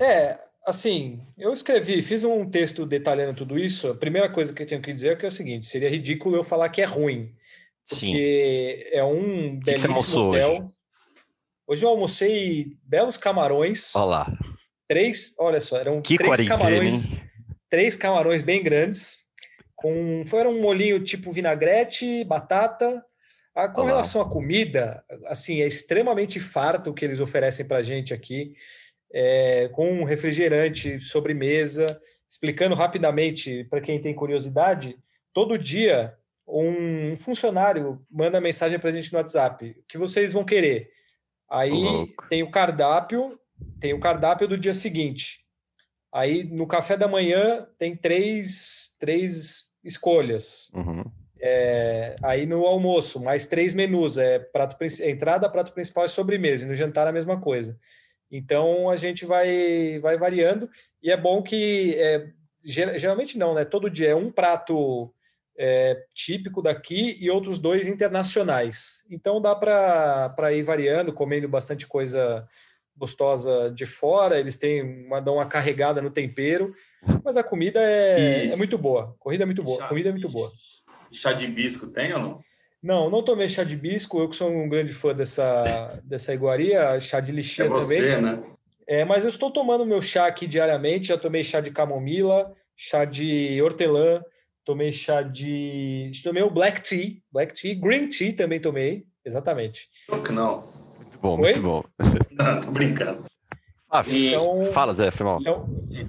É, 0.00 0.38
assim, 0.66 1.20
eu 1.38 1.52
escrevi, 1.52 2.02
fiz 2.02 2.24
um 2.24 2.48
texto 2.48 2.84
detalhando 2.84 3.34
tudo 3.34 3.58
isso. 3.58 3.88
A 3.90 3.94
primeira 3.94 4.28
coisa 4.28 4.52
que 4.52 4.62
eu 4.62 4.66
tenho 4.66 4.82
que 4.82 4.92
dizer 4.92 5.12
é 5.12 5.16
que 5.16 5.24
é 5.24 5.28
o 5.28 5.32
seguinte: 5.32 5.66
seria 5.66 5.88
ridículo 5.90 6.34
eu 6.36 6.42
falar 6.42 6.68
que 6.70 6.82
é 6.82 6.84
ruim, 6.84 7.32
Sim. 7.86 7.94
porque 8.06 8.90
é 8.92 9.04
um 9.04 9.60
que 9.60 9.64
você 9.64 9.88
belíssimo 9.88 9.94
almoçou 9.94 10.28
hotel. 10.30 10.50
hoje? 10.52 10.68
Hoje? 11.68 11.84
eu 11.84 11.88
almocei 11.90 12.76
belos 12.82 13.16
camarões. 13.16 13.94
Olha 13.94 14.04
lá. 14.04 14.38
Três, 14.88 15.34
olha 15.38 15.60
só, 15.60 15.78
eram 15.78 16.02
Que 16.02 16.18
três 16.18 16.40
camarões, 16.48 17.04
hein? 17.12 17.22
três 17.70 17.96
camarões 17.96 18.42
bem 18.42 18.62
grandes, 18.62 19.21
com 19.82 20.22
foi 20.24 20.46
um 20.46 20.62
molhinho 20.62 21.02
tipo 21.02 21.32
vinagrete, 21.32 22.24
batata. 22.24 23.04
Ah, 23.54 23.68
com 23.68 23.82
Olha 23.82 23.90
lá. 23.90 23.96
relação 23.96 24.22
à 24.22 24.30
comida, 24.30 25.04
assim, 25.26 25.60
é 25.60 25.66
extremamente 25.66 26.40
farto 26.40 26.88
o 26.88 26.94
que 26.94 27.04
eles 27.04 27.20
oferecem 27.20 27.66
para 27.66 27.82
gente 27.82 28.14
aqui, 28.14 28.54
é, 29.12 29.68
com 29.74 29.92
um 29.92 30.04
refrigerante, 30.04 30.98
sobremesa. 31.00 31.98
Explicando 32.26 32.74
rapidamente 32.74 33.64
para 33.64 33.82
quem 33.82 34.00
tem 34.00 34.14
curiosidade, 34.14 34.96
todo 35.34 35.58
dia 35.58 36.16
um 36.46 37.16
funcionário 37.16 38.04
manda 38.10 38.40
mensagem 38.40 38.78
para 38.78 38.88
a 38.88 38.92
gente 38.92 39.12
no 39.12 39.18
WhatsApp: 39.18 39.76
o 39.78 39.84
que 39.86 39.98
vocês 39.98 40.32
vão 40.32 40.44
querer? 40.44 40.90
Aí 41.50 41.70
Louco. 41.70 42.28
tem 42.30 42.42
o 42.42 42.50
cardápio, 42.50 43.38
tem 43.78 43.92
o 43.92 44.00
cardápio 44.00 44.48
do 44.48 44.56
dia 44.56 44.72
seguinte. 44.72 45.42
Aí 46.12 46.44
no 46.44 46.66
café 46.66 46.96
da 46.96 47.08
manhã 47.08 47.66
tem 47.78 47.96
três, 47.96 48.96
três 48.98 49.71
escolhas. 49.84 50.70
Uhum. 50.74 51.04
É, 51.40 52.14
aí 52.22 52.46
no 52.46 52.64
almoço, 52.64 53.20
mais 53.20 53.46
três 53.46 53.74
menus: 53.74 54.16
é 54.16 54.38
prato, 54.38 54.76
princi- 54.78 55.04
entrada, 55.08 55.48
prato 55.50 55.72
principal 55.72 56.04
e 56.04 56.08
sobremesa. 56.08 56.64
E 56.64 56.68
no 56.68 56.74
jantar, 56.74 57.06
a 57.06 57.12
mesma 57.12 57.40
coisa. 57.40 57.76
Então 58.30 58.88
a 58.88 58.96
gente 58.96 59.24
vai, 59.26 59.98
vai 60.00 60.16
variando. 60.16 60.70
E 61.02 61.10
é 61.10 61.16
bom 61.16 61.42
que, 61.42 61.94
é, 61.98 62.28
ger- 62.64 62.98
geralmente 62.98 63.36
não, 63.36 63.54
né? 63.54 63.64
Todo 63.64 63.90
dia 63.90 64.10
é 64.10 64.14
um 64.14 64.30
prato 64.30 65.12
é, 65.58 66.04
típico 66.14 66.62
daqui 66.62 67.16
e 67.20 67.28
outros 67.28 67.58
dois 67.58 67.86
internacionais. 67.86 69.04
Então 69.10 69.40
dá 69.40 69.54
para 69.54 70.52
ir 70.52 70.62
variando, 70.62 71.12
comendo 71.12 71.48
bastante 71.48 71.86
coisa 71.86 72.46
gostosa 72.96 73.70
de 73.74 73.84
fora. 73.84 74.38
Eles 74.38 74.56
têm 74.56 75.06
uma, 75.06 75.20
dão 75.20 75.34
uma 75.34 75.46
carregada 75.46 76.00
no 76.00 76.10
tempero. 76.10 76.72
Mas 77.24 77.36
a 77.36 77.42
comida 77.42 77.80
é, 77.80 78.48
é 78.48 78.56
muito 78.56 78.76
boa. 78.78 79.14
Corrida 79.18 79.42
é 79.44 79.46
muito 79.46 79.62
boa. 79.62 79.78
Chá- 79.80 79.88
Comida 79.88 80.08
é 80.08 80.12
muito 80.12 80.28
boa. 80.28 80.50
Chá 81.12 81.32
de 81.32 81.46
hibisco 81.46 81.88
tem 81.88 82.12
ou 82.14 82.20
não? 82.20 82.40
Não, 82.82 83.10
não 83.10 83.22
tomei 83.24 83.48
chá 83.48 83.62
de 83.64 83.74
hibisco. 83.74 84.20
Eu 84.20 84.28
que 84.28 84.36
sou 84.36 84.50
um 84.50 84.68
grande 84.68 84.92
fã 84.92 85.14
dessa, 85.14 86.00
dessa 86.04 86.32
iguaria, 86.34 86.98
chá 87.00 87.20
de 87.20 87.30
É 87.30 87.34
lixia 87.34 87.68
você, 87.68 88.14
também. 88.16 88.22
né? 88.22 88.42
É, 88.86 89.04
mas 89.04 89.22
eu 89.24 89.30
estou 89.30 89.50
tomando 89.50 89.86
meu 89.86 90.00
chá 90.00 90.26
aqui 90.26 90.46
diariamente. 90.46 91.08
Já 91.08 91.18
tomei 91.18 91.44
chá 91.44 91.60
de 91.60 91.70
camomila, 91.70 92.52
chá 92.76 93.04
de 93.04 93.60
hortelã, 93.62 94.22
tomei 94.64 94.90
chá 94.92 95.22
de. 95.22 96.10
Tomei 96.24 96.42
o 96.42 96.50
black 96.50 96.80
tea, 96.82 97.16
black 97.32 97.54
tea, 97.54 97.74
green 97.74 98.08
tea 98.08 98.34
também 98.34 98.60
tomei. 98.60 99.04
Exatamente. 99.24 99.88
Que 100.26 100.32
não. 100.32 100.56
Muito 100.96 101.18
bom, 101.20 101.34
Oi? 101.34 101.52
muito 101.52 101.62
bom. 101.62 101.84
Não, 102.32 102.60
tô 102.60 102.70
brincando. 102.72 103.22
Ah, 103.94 104.02
Então- 104.08 104.72
Fala, 104.72 104.94
Zé, 104.94 105.10
foi 105.10 105.26
mal. 105.26 105.38
Então, 105.40 105.68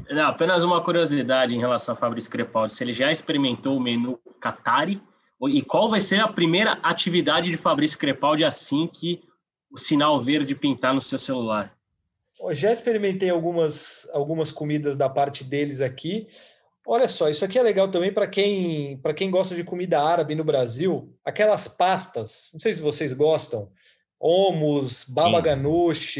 Não, 0.09 0.27
apenas 0.29 0.63
uma 0.63 0.81
curiosidade 0.81 1.53
em 1.53 1.59
relação 1.59 1.93
a 1.93 1.97
Fabrício 1.97 2.31
Crepaldi, 2.31 2.71
se 2.71 2.81
ele 2.81 2.93
já 2.93 3.11
experimentou 3.11 3.75
o 3.75 3.81
menu 3.81 4.17
Qatari 4.39 5.01
e 5.49 5.61
qual 5.61 5.89
vai 5.89 5.99
ser 5.99 6.21
a 6.21 6.27
primeira 6.29 6.79
atividade 6.81 7.51
de 7.51 7.57
Fabrício 7.57 7.99
Crepaldi 7.99 8.45
assim 8.45 8.87
que 8.87 9.21
o 9.69 9.77
sinal 9.77 10.21
verde 10.21 10.55
pintar 10.55 10.93
no 10.93 11.01
seu 11.01 11.19
celular? 11.19 11.73
eu 12.41 12.53
já 12.53 12.71
experimentei 12.71 13.29
algumas, 13.29 14.09
algumas 14.11 14.49
comidas 14.51 14.97
da 14.97 15.07
parte 15.07 15.43
deles 15.43 15.81
aqui. 15.81 16.27
Olha 16.87 17.07
só, 17.07 17.29
isso 17.29 17.45
aqui 17.45 17.59
é 17.59 17.61
legal 17.61 17.87
também 17.89 18.11
para 18.11 18.25
quem, 18.27 18.97
para 18.97 19.13
quem 19.13 19.29
gosta 19.29 19.53
de 19.53 19.63
comida 19.63 20.01
árabe 20.01 20.33
no 20.33 20.43
Brasil. 20.43 21.13
Aquelas 21.23 21.67
pastas, 21.67 22.49
não 22.53 22.59
sei 22.59 22.73
se 22.73 22.81
vocês 22.81 23.13
gostam, 23.13 23.69
hummus, 24.19 25.03
baba 25.07 25.37
Sim. 25.37 25.43
ganoush. 25.43 26.17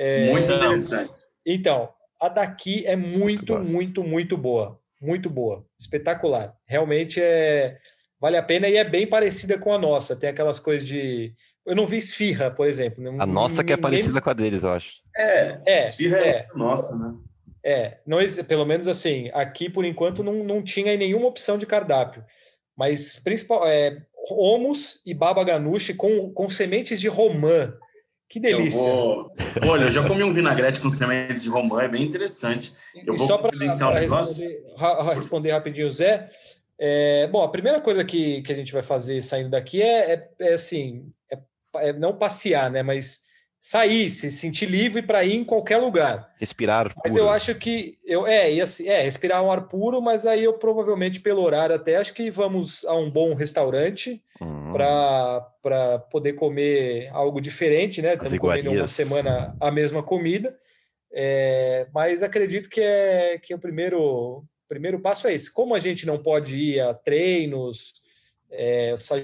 É, 0.00 0.30
Muito 0.32 0.48
Não. 0.48 0.56
interessante. 0.56 1.12
Então, 1.46 1.88
a 2.20 2.28
daqui 2.28 2.86
é 2.86 2.96
muito, 2.96 3.58
muito, 3.58 4.02
muito 4.02 4.36
boa. 4.36 4.78
Muito 5.00 5.28
boa. 5.30 5.64
Espetacular. 5.78 6.54
Realmente 6.66 7.20
é 7.20 7.78
vale 8.20 8.36
a 8.36 8.42
pena 8.42 8.68
e 8.68 8.76
é 8.76 8.84
bem 8.84 9.06
parecida 9.06 9.58
com 9.58 9.72
a 9.72 9.78
nossa. 9.78 10.14
Tem 10.16 10.28
aquelas 10.30 10.58
coisas 10.60 10.86
de. 10.86 11.32
Eu 11.66 11.74
não 11.74 11.86
vi 11.86 11.96
esfirra, 11.98 12.50
por 12.50 12.66
exemplo. 12.66 13.02
A 13.20 13.26
nossa 13.26 13.64
que 13.64 13.72
é 13.72 13.76
Ninguém- 13.76 13.90
parecida 13.90 14.20
com 14.20 14.30
a 14.30 14.32
deles, 14.34 14.62
eu 14.64 14.72
acho. 14.72 14.90
É, 15.16 15.58
É, 15.66 15.80
esfirra 15.88 16.18
é, 16.18 16.28
é. 16.30 16.44
nossa, 16.54 16.96
né? 16.98 17.14
É, 17.64 17.98
não, 18.06 18.18
pelo 18.48 18.64
menos 18.64 18.88
assim, 18.88 19.30
aqui 19.34 19.68
por 19.68 19.84
enquanto 19.84 20.22
não, 20.24 20.42
não 20.44 20.62
tinha 20.62 20.96
nenhuma 20.96 21.26
opção 21.28 21.56
de 21.58 21.66
cardápio. 21.66 22.24
Mas 22.76 23.18
principal 23.18 23.66
é 23.66 24.02
hummus 24.30 25.02
e 25.06 25.12
baba 25.14 25.42
ganoush 25.44 25.92
com, 25.96 26.30
com 26.32 26.48
sementes 26.50 27.00
de 27.00 27.08
romã. 27.08 27.74
Que 28.30 28.38
delícia. 28.38 28.88
Eu 28.88 28.94
vou... 28.94 29.32
Olha, 29.68 29.84
eu 29.86 29.90
já 29.90 30.06
comi 30.06 30.22
um 30.22 30.32
vinagrete 30.32 30.78
com 30.80 30.88
sementes 30.88 31.42
de 31.42 31.48
romã, 31.48 31.82
é 31.82 31.88
bem 31.88 32.04
interessante. 32.04 32.72
Eu 33.04 33.14
E 33.14 33.16
vou 33.18 33.26
só 33.26 33.36
para 33.36 33.50
confidenciar 33.50 33.90
um 33.90 33.94
negócio. 33.94 34.48
responder, 34.48 34.74
ra- 34.78 35.02
ra- 35.02 35.14
responder 35.14 35.50
rapidinho, 35.50 35.90
Zé. 35.90 36.30
é, 36.78 37.26
bom, 37.26 37.42
a 37.42 37.50
primeira 37.50 37.80
coisa 37.80 38.04
que, 38.04 38.40
que 38.42 38.52
a 38.52 38.54
gente 38.54 38.72
vai 38.72 38.82
fazer 38.82 39.20
saindo 39.20 39.50
daqui 39.50 39.82
é, 39.82 40.12
é- 40.12 40.28
é 40.40 40.52
assim, 40.54 41.10
é, 41.30 41.88
é 41.88 41.92
não 41.92 42.16
passear, 42.16 42.70
né? 42.70 42.84
Mas 42.84 43.22
sair, 43.60 44.08
se 44.08 44.30
sentir 44.30 44.66
livre 44.66 45.02
para 45.02 45.22
ir 45.22 45.36
em 45.36 45.44
qualquer 45.44 45.76
lugar. 45.76 46.34
Respirar 46.40 46.94
Mas 47.04 47.12
puro. 47.12 47.24
eu 47.24 47.30
acho 47.30 47.54
que 47.54 47.98
eu 48.06 48.26
é, 48.26 48.58
assim, 48.58 48.88
é 48.88 49.02
respirar 49.02 49.42
um 49.42 49.52
ar 49.52 49.68
puro, 49.68 50.00
mas 50.00 50.24
aí 50.24 50.42
eu 50.42 50.54
provavelmente 50.54 51.20
pelo 51.20 51.42
horário 51.42 51.76
até 51.76 51.96
acho 51.96 52.14
que 52.14 52.30
vamos 52.30 52.84
a 52.86 52.94
um 52.94 53.10
bom 53.10 53.34
restaurante 53.34 54.22
Hum, 54.42 54.72
para 54.72 55.98
poder 56.10 56.32
comer 56.32 57.10
algo 57.12 57.42
diferente, 57.42 58.00
né? 58.00 58.14
Estamos 58.14 58.38
comendo 58.38 58.72
uma 58.72 58.86
semana 58.86 59.54
a 59.60 59.70
mesma 59.70 60.02
comida, 60.02 60.58
é, 61.12 61.86
mas 61.92 62.22
acredito 62.22 62.70
que 62.70 62.80
é 62.80 63.38
que 63.38 63.54
o 63.54 63.58
primeiro 63.58 64.42
primeiro 64.66 64.98
passo 64.98 65.28
é 65.28 65.34
esse. 65.34 65.52
Como 65.52 65.74
a 65.74 65.78
gente 65.78 66.06
não 66.06 66.22
pode 66.22 66.56
ir 66.56 66.80
a 66.80 66.94
treinos, 66.94 68.00
é, 68.50 68.94
só 68.98 69.16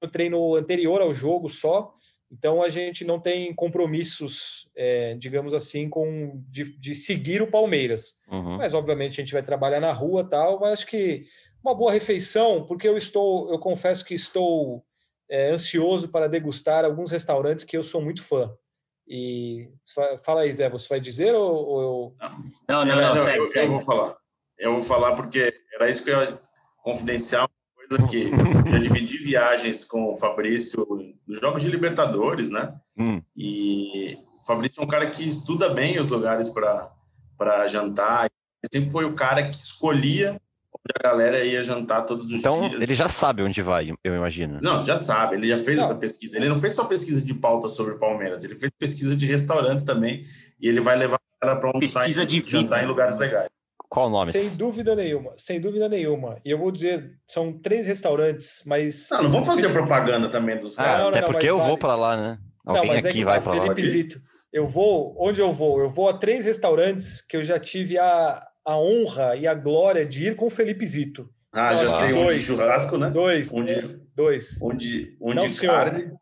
no 0.00 0.08
treino 0.08 0.54
anterior 0.54 1.00
ao 1.00 1.12
jogo 1.12 1.48
só, 1.48 1.92
então 2.36 2.62
a 2.62 2.68
gente 2.68 3.04
não 3.04 3.18
tem 3.20 3.54
compromissos, 3.54 4.70
é, 4.76 5.14
digamos 5.14 5.54
assim, 5.54 5.88
com 5.88 6.42
de, 6.48 6.76
de 6.78 6.94
seguir 6.94 7.40
o 7.42 7.50
Palmeiras. 7.50 8.20
uhum. 8.30 8.56
Mas 8.56 8.74
obviamente 8.74 9.12
a 9.20 9.24
gente 9.24 9.32
vai 9.32 9.42
trabalhar 9.42 9.80
na 9.80 9.92
rua 9.92 10.24
tal, 10.28 10.58
mas 10.60 10.72
acho 10.80 10.86
que 10.86 11.24
uma 11.62 11.74
boa 11.74 11.92
refeição, 11.92 12.66
porque 12.66 12.86
eu 12.88 12.96
estou, 12.96 13.50
eu 13.50 13.58
confesso 13.58 14.04
que 14.04 14.14
estou 14.14 14.84
é, 15.30 15.50
ansioso 15.50 16.08
para 16.10 16.28
degustar 16.28 16.84
alguns 16.84 17.10
restaurantes 17.10 17.64
que 17.64 17.76
eu 17.76 17.84
sou 17.84 18.02
muito 18.02 18.22
fã. 18.22 18.52
E 19.08 19.68
fa- 19.94 20.16
fala 20.18 20.42
aí, 20.42 20.52
Zé, 20.52 20.68
você 20.68 20.88
vai 20.88 21.00
dizer 21.00 21.34
ou, 21.34 21.54
ou 21.66 21.82
eu... 21.82 22.16
Não, 22.68 22.84
não, 22.84 22.92
É, 22.92 23.00
não, 23.00 23.14
não, 23.14 23.22
segue, 23.22 23.38
eu, 23.38 23.46
segue. 23.46 23.66
eu 23.66 23.72
vou 23.72 23.80
falar. 23.80 24.16
Eu 24.58 24.72
vou 24.72 24.82
falar 24.82 25.14
porque 25.16 25.54
era 25.74 25.88
isso 25.90 26.04
que 26.04 26.10
eu 26.10 26.20
ia 26.22 26.38
confidenciar 26.82 27.42
uma 27.48 27.86
coisa 27.88 28.06
que 28.08 28.30
já 28.70 28.78
dividi 28.78 29.18
viagens 29.18 29.84
com 29.84 30.10
o 30.12 30.16
Fabrício 30.16 30.86
jogos 31.38 31.62
de 31.62 31.70
Libertadores, 31.70 32.50
né? 32.50 32.74
Hum, 32.98 33.20
E 33.36 34.16
o 34.40 34.44
Fabrício 34.46 34.80
é 34.80 34.84
um 34.84 34.88
cara 34.88 35.06
que 35.06 35.26
estuda 35.28 35.70
bem 35.70 35.98
os 35.98 36.10
lugares 36.10 36.48
para 36.48 37.66
jantar. 37.66 38.24
Ele 38.24 38.70
sempre 38.72 38.90
foi 38.90 39.04
o 39.04 39.14
cara 39.14 39.42
que 39.48 39.56
escolhia 39.56 40.40
onde 40.72 40.92
a 40.98 41.02
galera 41.02 41.44
ia 41.44 41.62
jantar 41.62 42.02
todos 42.04 42.26
os 42.26 42.32
Então, 42.32 42.68
dias. 42.68 42.82
ele 42.82 42.94
já 42.94 43.08
sabe 43.08 43.42
onde 43.42 43.62
vai, 43.62 43.90
eu 44.04 44.14
imagino. 44.16 44.58
Não, 44.62 44.84
já 44.84 44.96
sabe, 44.96 45.36
ele 45.36 45.48
já 45.48 45.56
fez 45.58 45.78
Não. 45.78 45.84
essa 45.84 45.94
pesquisa. 45.94 46.36
Ele 46.36 46.48
não 46.48 46.56
fez 46.58 46.74
só 46.74 46.84
pesquisa 46.84 47.22
de 47.24 47.32
pauta 47.34 47.68
sobre 47.68 47.94
Palmeiras, 47.94 48.44
ele 48.44 48.54
fez 48.54 48.70
pesquisa 48.78 49.16
de 49.16 49.24
restaurantes 49.26 49.84
também. 49.84 50.22
E 50.60 50.68
ele 50.68 50.80
vai 50.80 50.96
levar 50.96 51.18
para 51.40 51.54
almoçar 51.68 52.00
Pesquisa 52.04 52.22
e 52.22 52.26
de 52.26 52.40
jantar 52.40 52.76
vida. 52.76 52.82
em 52.82 52.86
lugares 52.86 53.18
legais. 53.18 53.48
Qual 53.94 54.08
o 54.08 54.10
nome? 54.10 54.32
Sem 54.32 54.48
dúvida 54.56 54.96
nenhuma, 54.96 55.32
sem 55.36 55.60
dúvida 55.60 55.88
nenhuma. 55.88 56.40
E 56.44 56.50
eu 56.50 56.58
vou 56.58 56.72
dizer, 56.72 57.12
são 57.28 57.52
três 57.52 57.86
restaurantes, 57.86 58.64
mas... 58.66 59.08
Não, 59.12 59.22
não 59.22 59.30
vamos 59.30 59.46
fazer 59.54 59.72
propaganda 59.72 60.28
também 60.28 60.58
dos 60.58 60.76
Ah, 60.80 60.82
caras. 60.82 61.00
não, 61.00 61.08
até 61.10 61.20
não, 61.20 61.28
porque 61.30 61.48
eu 61.48 61.56
vale. 61.58 61.68
vou 61.68 61.78
para 61.78 61.94
lá, 61.94 62.16
né? 62.16 62.38
Não, 62.66 62.74
Alguém 62.74 62.90
mas 62.90 63.04
é 63.04 63.10
aqui 63.10 63.18
que 63.18 63.24
vai 63.24 63.36
tá, 63.38 63.42
para 63.42 63.54
lá. 63.54 63.62
Felipe 63.62 63.88
Zito. 63.88 64.20
Eu 64.52 64.66
vou, 64.66 65.14
onde 65.18 65.40
eu 65.40 65.52
vou? 65.52 65.78
Eu 65.80 65.88
vou 65.88 66.08
a 66.08 66.14
três 66.18 66.44
restaurantes 66.44 67.20
que 67.20 67.36
eu 67.36 67.42
já 67.42 67.56
tive 67.60 67.96
a, 67.96 68.44
a 68.66 68.76
honra 68.76 69.36
e 69.36 69.46
a 69.46 69.54
glória 69.54 70.04
de 70.04 70.26
ir 70.28 70.34
com 70.34 70.46
o 70.46 70.50
Felipe 70.50 70.84
Zito. 70.84 71.28
Ah, 71.52 71.76
já 71.76 71.84
Nossa, 71.84 71.98
sei, 72.00 72.12
um 72.12 72.16
de 72.16 72.22
dois. 72.24 72.40
churrasco, 72.42 72.98
né? 72.98 73.10
Dois, 73.10 73.52
Onde- 73.52 73.72
é, 73.72 73.76
dois. 74.16 74.60
Onde, 74.60 75.16
onde 75.20 75.36
Não, 75.36 75.48
senhor. 75.48 75.72
carne. 75.72 76.12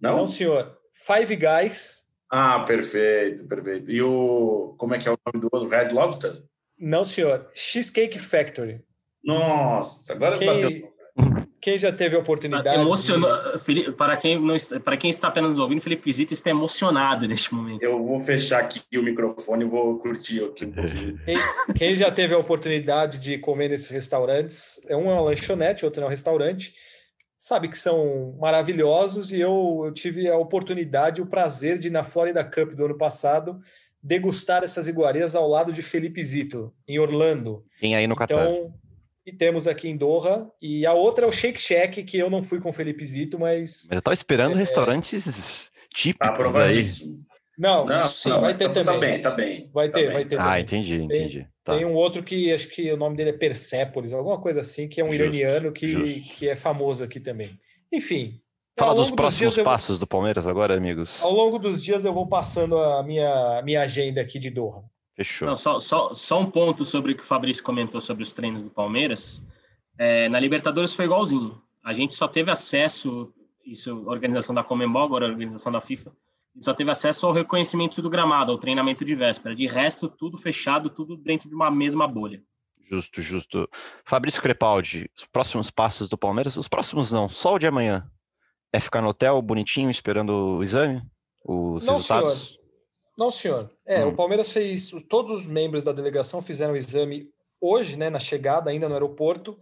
Não? 0.00 0.16
Não, 0.16 0.26
senhor. 0.26 0.72
Five 0.94 1.36
Guys. 1.36 1.98
Ah, 2.32 2.64
perfeito, 2.66 3.46
perfeito. 3.46 3.90
E 3.90 4.00
o. 4.02 4.74
Como 4.78 4.94
é 4.94 4.98
que 4.98 5.06
é 5.08 5.12
o 5.12 5.18
nome 5.26 5.40
do 5.42 5.48
outro? 5.52 5.68
Red 5.68 5.92
Lobster? 5.92 6.32
Não, 6.78 7.04
senhor. 7.04 7.48
Cheesecake 7.54 8.18
Factory. 8.18 8.80
Nossa, 9.24 10.12
agora 10.12 10.38
Quem- 10.38 10.46
bateu. 10.46 10.92
quem 11.60 11.76
já 11.76 11.92
teve 11.92 12.16
a 12.16 12.20
oportunidade. 12.20 12.80
Emociona... 12.80 13.58
De... 13.66 13.92
Para, 13.92 14.16
quem 14.16 14.40
não 14.40 14.54
está... 14.54 14.78
para 14.78 14.96
quem 14.96 15.10
está 15.10 15.28
apenas 15.28 15.58
ouvindo, 15.58 15.80
Felipe 15.80 16.12
Zito 16.12 16.32
está 16.32 16.50
emocionado 16.50 17.26
neste 17.26 17.52
momento. 17.52 17.82
Eu 17.82 18.02
vou 18.02 18.20
fechar 18.20 18.60
aqui 18.60 18.80
o 18.96 19.02
microfone 19.02 19.64
e 19.64 19.68
vou 19.68 19.98
curtir 19.98 20.44
aqui 20.44 20.64
um 20.64 20.72
pouquinho. 20.72 21.20
Quem, 21.26 21.36
quem 21.74 21.96
já 21.96 22.10
teve 22.10 22.34
a 22.34 22.38
oportunidade 22.38 23.18
de 23.18 23.38
comer 23.38 23.68
nesses 23.68 23.90
restaurantes, 23.90 24.80
é 24.88 24.96
um 24.96 25.10
é 25.10 25.14
uma 25.14 25.22
lanchonete, 25.22 25.84
outro 25.84 26.02
é 26.02 26.06
um 26.06 26.10
restaurante, 26.10 26.72
sabe 27.36 27.68
que 27.68 27.78
são 27.78 28.36
maravilhosos 28.40 29.30
e 29.30 29.40
eu, 29.40 29.82
eu 29.84 29.92
tive 29.92 30.28
a 30.28 30.36
oportunidade, 30.36 31.22
o 31.22 31.26
prazer 31.26 31.78
de, 31.78 31.88
na 31.90 32.02
Florida 32.02 32.42
Cup 32.44 32.74
do 32.74 32.84
ano 32.84 32.98
passado, 32.98 33.60
degustar 34.02 34.62
essas 34.62 34.86
iguarias 34.86 35.34
ao 35.34 35.48
lado 35.48 35.72
de 35.72 35.82
Felipe 35.82 36.22
Zito, 36.22 36.72
em 36.86 36.98
Orlando. 36.98 37.64
Sim, 37.76 37.94
aí 37.94 38.06
no 38.06 38.16
Catar. 38.16 38.48
Então, 38.48 38.74
e 39.28 39.32
temos 39.32 39.68
aqui 39.68 39.88
em 39.88 39.96
Doha. 39.96 40.50
E 40.60 40.86
a 40.86 40.94
outra 40.94 41.26
é 41.26 41.28
o 41.28 41.32
Shake 41.32 41.60
Shack, 41.60 42.02
que 42.02 42.18
eu 42.18 42.30
não 42.30 42.42
fui 42.42 42.60
com 42.60 42.70
o 42.70 42.72
Felipe 42.72 43.04
Zito, 43.04 43.38
mas. 43.38 43.86
Eu 43.90 43.98
estava 43.98 44.14
esperando 44.14 44.54
é, 44.54 44.58
restaurantes 44.58 45.70
típicos 45.94 46.56
aí. 46.56 46.82
Não, 47.58 47.84
não, 47.84 48.02
sim, 48.04 48.28
não, 48.30 48.40
vai 48.40 48.54
ter 48.54 48.72
tá, 48.72 48.84
também. 48.84 48.84
Tá 48.84 48.96
bem, 48.98 49.20
tá 49.20 49.30
bem. 49.30 49.70
Vai 49.74 49.88
tá 49.88 49.98
ter, 49.98 50.04
bem. 50.04 50.12
vai 50.12 50.24
ter. 50.24 50.38
Ah, 50.38 50.44
também. 50.44 50.62
entendi, 50.62 51.02
entendi. 51.02 51.38
Tem, 51.38 51.48
tá. 51.64 51.76
tem, 51.76 51.84
um 51.84 51.92
outro 51.92 52.22
que 52.22 52.52
acho 52.52 52.68
que 52.68 52.90
o 52.92 52.96
nome 52.96 53.16
dele 53.16 53.30
é 53.30 53.32
Persépolis, 53.32 54.14
alguma 54.14 54.40
coisa 54.40 54.60
assim, 54.60 54.88
que 54.88 55.00
é 55.00 55.04
um 55.04 55.08
justo, 55.08 55.24
iraniano 55.24 55.72
que, 55.72 56.20
que 56.20 56.48
é 56.48 56.54
famoso 56.54 57.02
aqui 57.02 57.18
também. 57.20 57.58
Enfim. 57.92 58.40
Fala 58.78 58.94
dos 58.94 59.10
próximos 59.10 59.54
dos 59.54 59.64
passos 59.64 59.96
eu... 59.96 59.98
do 59.98 60.06
Palmeiras 60.06 60.46
agora, 60.46 60.76
amigos. 60.76 61.22
Ao 61.22 61.32
longo 61.32 61.58
dos 61.58 61.82
dias 61.82 62.04
eu 62.04 62.12
vou 62.12 62.26
passando 62.26 62.78
a 62.78 63.02
minha, 63.02 63.60
minha 63.62 63.82
agenda 63.82 64.20
aqui 64.20 64.38
de 64.38 64.50
Doha. 64.50 64.84
Fechou. 65.14 65.48
Não, 65.48 65.56
só, 65.56 65.80
só, 65.80 66.14
só 66.14 66.40
um 66.40 66.48
ponto 66.48 66.84
sobre 66.84 67.12
o 67.12 67.16
que 67.16 67.22
o 67.22 67.26
Fabrício 67.26 67.64
comentou 67.64 68.00
sobre 68.00 68.22
os 68.22 68.32
treinos 68.32 68.62
do 68.62 68.70
Palmeiras. 68.70 69.42
É, 69.98 70.28
na 70.28 70.38
Libertadores 70.38 70.94
foi 70.94 71.06
igualzinho. 71.06 71.60
A 71.82 71.92
gente 71.92 72.14
só 72.14 72.28
teve 72.28 72.50
acesso, 72.50 73.32
isso 73.66 74.04
a 74.06 74.10
organização 74.10 74.54
da 74.54 74.62
Comembol, 74.62 75.02
agora 75.02 75.26
a 75.26 75.28
organização 75.28 75.72
da 75.72 75.80
FIFA, 75.80 76.12
só 76.60 76.72
teve 76.72 76.90
acesso 76.90 77.26
ao 77.26 77.32
reconhecimento 77.32 78.00
do 78.00 78.08
gramado, 78.08 78.52
ao 78.52 78.58
treinamento 78.58 79.04
de 79.04 79.14
véspera. 79.14 79.54
De 79.54 79.66
resto, 79.66 80.08
tudo 80.08 80.36
fechado, 80.36 80.88
tudo 80.88 81.16
dentro 81.16 81.48
de 81.48 81.54
uma 81.54 81.70
mesma 81.70 82.06
bolha. 82.06 82.42
Justo, 82.88 83.20
justo. 83.20 83.68
Fabrício 84.04 84.40
Crepaldi, 84.40 85.10
os 85.16 85.24
próximos 85.26 85.70
passos 85.70 86.08
do 86.08 86.16
Palmeiras, 86.16 86.56
os 86.56 86.68
próximos 86.68 87.12
não, 87.12 87.28
só 87.28 87.54
o 87.54 87.58
de 87.58 87.66
amanhã. 87.66 88.08
É 88.72 88.80
ficar 88.80 89.00
no 89.00 89.08
hotel 89.08 89.40
bonitinho 89.40 89.90
esperando 89.90 90.58
o 90.58 90.62
exame? 90.62 91.02
Os 91.44 91.84
não, 91.84 91.94
resultados? 91.94 92.38
Senhor. 92.38 92.58
Não, 93.18 93.30
senhor. 93.30 93.70
É, 93.86 94.04
hum. 94.04 94.10
o 94.10 94.14
Palmeiras 94.14 94.52
fez, 94.52 94.90
todos 95.08 95.32
os 95.32 95.46
membros 95.46 95.82
da 95.82 95.92
delegação 95.92 96.40
fizeram 96.40 96.74
o 96.74 96.76
exame 96.76 97.30
hoje, 97.60 97.96
né, 97.96 98.08
na 98.08 98.20
chegada 98.20 98.70
ainda 98.70 98.88
no 98.88 98.94
aeroporto, 98.94 99.58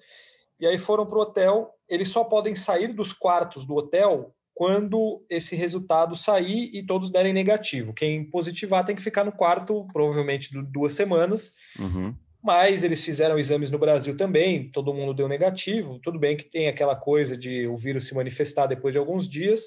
e 0.61 0.67
aí 0.67 0.77
foram 0.77 1.07
para 1.07 1.19
o 1.19 1.23
hotel. 1.23 1.71
Eles 1.89 2.09
só 2.09 2.25
podem 2.25 2.55
sair 2.55 2.89
dos 2.89 3.13
quartos 3.13 3.67
do 3.67 3.75
hotel 3.75 4.35
quando 4.55 5.25
esse 5.29 5.55
resultado 5.55 6.17
sair 6.17 6.71
e 6.73 6.85
todos 6.85 7.11
derem 7.11 7.33
negativo. 7.33 7.93
Quem 7.93 8.29
positivar 8.29 8.85
tem 8.85 8.97
que 8.97 9.03
ficar 9.03 9.23
no 9.23 9.33
quarto, 9.33 9.87
provavelmente 9.93 10.51
duas 10.73 10.95
semanas. 10.95 11.55
Uhum. 11.79 12.15
Mas 12.47 12.85
eles 12.85 13.03
fizeram 13.03 13.39
exames 13.39 13.71
no 13.71 13.79
Brasil 13.79 14.17
também, 14.17 14.71
todo 14.71 14.95
mundo 14.95 15.13
deu 15.13 15.27
negativo. 15.27 15.99
Tudo 15.99 16.19
bem 16.19 16.37
que 16.37 16.45
tem 16.45 16.69
aquela 16.69 16.95
coisa 16.95 17.37
de 17.37 17.67
o 17.67 17.77
vírus 17.77 18.07
se 18.07 18.15
manifestar 18.15 18.67
depois 18.67 18.95
de 18.95 18.99
alguns 18.99 19.29
dias, 19.29 19.65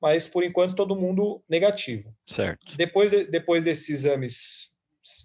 mas 0.00 0.28
por 0.28 0.44
enquanto 0.44 0.74
todo 0.74 0.94
mundo 0.94 1.42
negativo. 1.48 2.14
Certo. 2.28 2.76
Depois, 2.76 3.10
de, 3.10 3.24
depois 3.24 3.64
desses 3.64 3.88
exames 3.88 4.70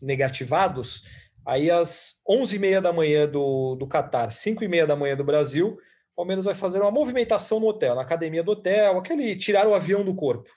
negativados, 0.01 1.03
Aí, 1.45 1.69
às 1.69 2.23
11h30 2.27 2.81
da 2.81 2.91
manhã 2.91 3.27
do, 3.27 3.75
do 3.75 3.85
Catar, 3.85 4.29
5h30 4.29 4.87
da 4.87 4.95
manhã 4.95 5.15
do 5.15 5.23
Brasil, 5.23 5.77
o 6.13 6.15
Palmeiras 6.15 6.45
vai 6.45 6.55
fazer 6.55 6.81
uma 6.81 6.89
movimentação 6.89 7.59
no 7.59 7.67
hotel, 7.67 7.93
na 7.93 8.01
academia 8.01 8.41
do 8.41 8.53
hotel, 8.53 8.97
aquele 8.97 9.35
tirar 9.35 9.67
o 9.67 9.75
avião 9.75 10.03
do 10.03 10.15
corpo. 10.15 10.49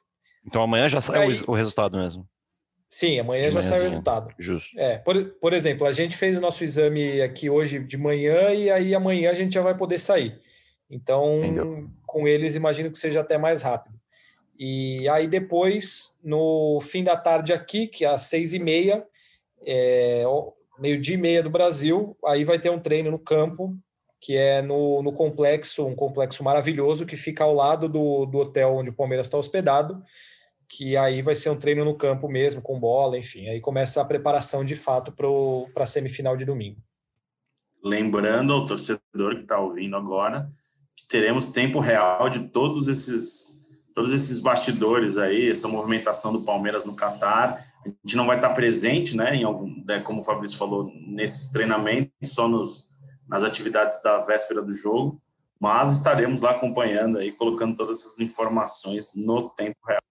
Então 0.46 0.62
amanhã 0.62 0.88
já 0.88 1.00
sai 1.00 1.20
aí, 1.20 1.42
o 1.46 1.52
resultado 1.52 1.98
mesmo. 1.98 2.26
Sim, 2.88 3.18
amanhã 3.18 3.50
já 3.50 3.60
sai 3.60 3.80
o 3.80 3.82
resultado. 3.82 4.34
Justo. 4.38 4.78
É, 4.78 4.96
por, 4.96 5.22
por 5.40 5.52
exemplo, 5.52 5.86
a 5.86 5.92
gente 5.92 6.16
fez 6.16 6.36
o 6.36 6.40
nosso 6.40 6.64
exame 6.64 7.20
aqui 7.20 7.50
hoje 7.50 7.80
de 7.80 7.98
manhã 7.98 8.54
e 8.54 8.70
aí 8.70 8.94
amanhã 8.94 9.30
a 9.30 9.34
gente 9.34 9.52
já 9.52 9.60
vai 9.60 9.76
poder 9.76 9.98
sair. 9.98 10.40
Então, 10.90 11.44
Entendeu. 11.44 11.90
com 12.06 12.26
eles, 12.26 12.54
imagino 12.54 12.90
que 12.90 12.98
seja 12.98 13.20
até 13.20 13.36
mais 13.36 13.60
rápido. 13.60 13.94
E 14.58 15.06
aí 15.10 15.28
depois, 15.28 16.16
no 16.24 16.80
fim 16.80 17.04
da 17.04 17.14
tarde 17.14 17.52
aqui, 17.52 17.86
que 17.86 18.06
é 18.06 18.08
às 18.08 18.22
seis 18.22 18.54
e 18.54 18.58
meia, 18.58 19.06
é, 19.66 20.24
meio-dia 20.78 21.14
e 21.14 21.18
meia 21.18 21.42
do 21.42 21.50
Brasil, 21.50 22.16
aí 22.24 22.42
vai 22.42 22.58
ter 22.58 22.70
um 22.70 22.80
treino 22.80 23.10
no 23.10 23.18
campo, 23.18 23.76
que 24.18 24.34
é 24.34 24.62
no, 24.62 25.02
no 25.02 25.12
complexo, 25.12 25.86
um 25.86 25.94
complexo 25.94 26.42
maravilhoso 26.42 27.04
que 27.04 27.16
fica 27.16 27.44
ao 27.44 27.54
lado 27.54 27.88
do, 27.88 28.24
do 28.24 28.38
hotel 28.38 28.76
onde 28.76 28.90
o 28.90 28.94
Palmeiras 28.94 29.26
está 29.26 29.36
hospedado, 29.36 30.02
que 30.68 30.96
aí 30.96 31.22
vai 31.22 31.34
ser 31.34 31.50
um 31.50 31.58
treino 31.58 31.84
no 31.84 31.96
campo 31.96 32.28
mesmo, 32.28 32.60
com 32.60 32.78
bola, 32.78 33.18
enfim. 33.18 33.48
Aí 33.48 33.60
começa 33.60 34.00
a 34.00 34.04
preparação 34.04 34.64
de 34.64 34.76
fato 34.76 35.12
para 35.12 35.84
a 35.84 35.86
semifinal 35.86 36.36
de 36.36 36.44
domingo. 36.44 36.80
Lembrando 37.82 38.52
ao 38.52 38.66
torcedor 38.66 39.36
que 39.36 39.42
está 39.42 39.58
ouvindo 39.58 39.96
agora 39.96 40.50
que 40.96 41.06
teremos 41.06 41.46
tempo 41.46 41.78
real 41.78 42.28
de 42.28 42.48
todos 42.48 42.88
esses 42.88 43.56
todos 43.94 44.12
esses 44.12 44.38
bastidores 44.38 45.18
aí, 45.18 45.50
essa 45.50 45.66
movimentação 45.66 46.32
do 46.32 46.44
Palmeiras 46.44 46.84
no 46.84 46.94
Catar 46.94 47.58
a 47.84 47.88
gente 47.88 48.16
não 48.16 48.26
vai 48.26 48.36
estar 48.36 48.50
presente, 48.50 49.16
né, 49.16 49.36
em 49.36 49.44
algum, 49.44 49.82
né, 49.84 50.00
como 50.00 50.20
o 50.20 50.24
Fabrício 50.24 50.58
falou, 50.58 50.92
nesses 51.06 51.50
treinamentos, 51.50 52.12
só 52.24 52.48
nos, 52.48 52.90
nas 53.28 53.44
atividades 53.44 54.00
da 54.02 54.20
véspera 54.20 54.62
do 54.62 54.72
jogo, 54.72 55.20
mas 55.60 55.94
estaremos 55.94 56.40
lá 56.40 56.52
acompanhando 56.52 57.18
aí, 57.18 57.32
colocando 57.32 57.76
todas 57.76 58.00
essas 58.00 58.20
informações 58.20 59.12
no 59.14 59.48
tempo 59.50 59.76
real. 59.86 60.02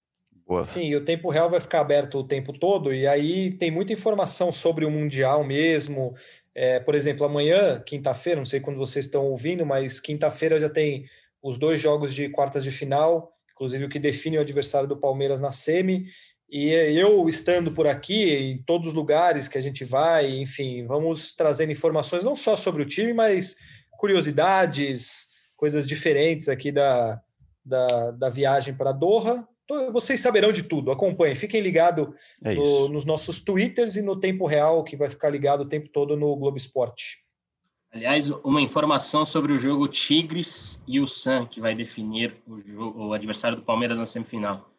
Boa. 0.47 0.63
Sim, 0.63 0.85
e 0.85 0.95
o 0.95 1.03
tempo 1.03 1.29
real 1.29 1.49
vai 1.49 1.59
ficar 1.59 1.81
aberto 1.81 2.19
o 2.19 2.23
tempo 2.23 2.53
todo, 2.53 2.93
e 2.93 3.05
aí 3.05 3.51
tem 3.51 3.69
muita 3.69 3.91
informação 3.91 4.49
sobre 4.51 4.85
o 4.85 4.89
Mundial 4.89 5.43
mesmo. 5.43 6.15
É, 6.55 6.79
por 6.79 6.95
exemplo, 6.95 7.25
amanhã, 7.25 7.81
quinta-feira, 7.85 8.39
não 8.39 8.45
sei 8.45 8.61
quando 8.61 8.77
vocês 8.77 9.05
estão 9.05 9.25
ouvindo, 9.25 9.65
mas 9.65 9.99
quinta-feira 9.99 10.57
já 10.57 10.69
tem 10.69 11.05
os 11.43 11.59
dois 11.59 11.81
jogos 11.81 12.15
de 12.15 12.29
quartas 12.29 12.63
de 12.63 12.71
final, 12.71 13.37
inclusive 13.51 13.83
o 13.83 13.89
que 13.89 13.99
define 13.99 14.37
o 14.37 14.41
adversário 14.41 14.87
do 14.87 14.95
Palmeiras 14.95 15.41
na 15.41 15.51
semi, 15.51 16.05
e 16.49 16.69
eu 16.69 17.27
estando 17.27 17.73
por 17.73 17.85
aqui, 17.85 18.33
em 18.33 18.63
todos 18.63 18.87
os 18.87 18.93
lugares 18.93 19.49
que 19.49 19.57
a 19.57 19.61
gente 19.61 19.83
vai, 19.83 20.31
enfim, 20.39 20.85
vamos 20.85 21.35
trazendo 21.35 21.73
informações 21.73 22.23
não 22.23 22.37
só 22.37 22.55
sobre 22.55 22.81
o 22.81 22.85
time, 22.85 23.11
mas 23.11 23.57
curiosidades, 23.91 25.27
coisas 25.57 25.85
diferentes 25.85 26.47
aqui 26.47 26.71
da, 26.71 27.21
da, 27.65 28.11
da 28.11 28.29
viagem 28.29 28.73
para 28.73 28.93
Doha. 28.93 29.45
Então, 29.69 29.91
vocês 29.91 30.21
saberão 30.21 30.53
de 30.53 30.63
tudo, 30.63 30.91
acompanhem, 30.91 31.35
fiquem 31.35 31.59
ligados 31.59 32.07
é 32.41 32.55
no, 32.55 32.87
nos 32.87 33.03
nossos 33.03 33.41
twitters 33.41 33.97
e 33.97 34.01
no 34.01 34.17
tempo 34.17 34.47
real, 34.47 34.81
que 34.81 34.95
vai 34.95 35.09
ficar 35.09 35.29
ligado 35.29 35.61
o 35.61 35.67
tempo 35.67 35.89
todo 35.89 36.15
no 36.15 36.33
Globo 36.37 36.55
Esporte. 36.55 37.17
Aliás, 37.91 38.29
uma 38.29 38.61
informação 38.61 39.25
sobre 39.25 39.51
o 39.51 39.59
jogo 39.59 39.89
Tigres 39.89 40.81
e 40.87 41.01
o 41.01 41.07
San, 41.07 41.45
que 41.45 41.59
vai 41.59 41.75
definir 41.75 42.41
o, 42.47 42.61
jogo, 42.61 43.07
o 43.07 43.13
adversário 43.13 43.57
do 43.57 43.63
Palmeiras 43.63 43.99
na 43.99 44.05
semifinal. 44.05 44.69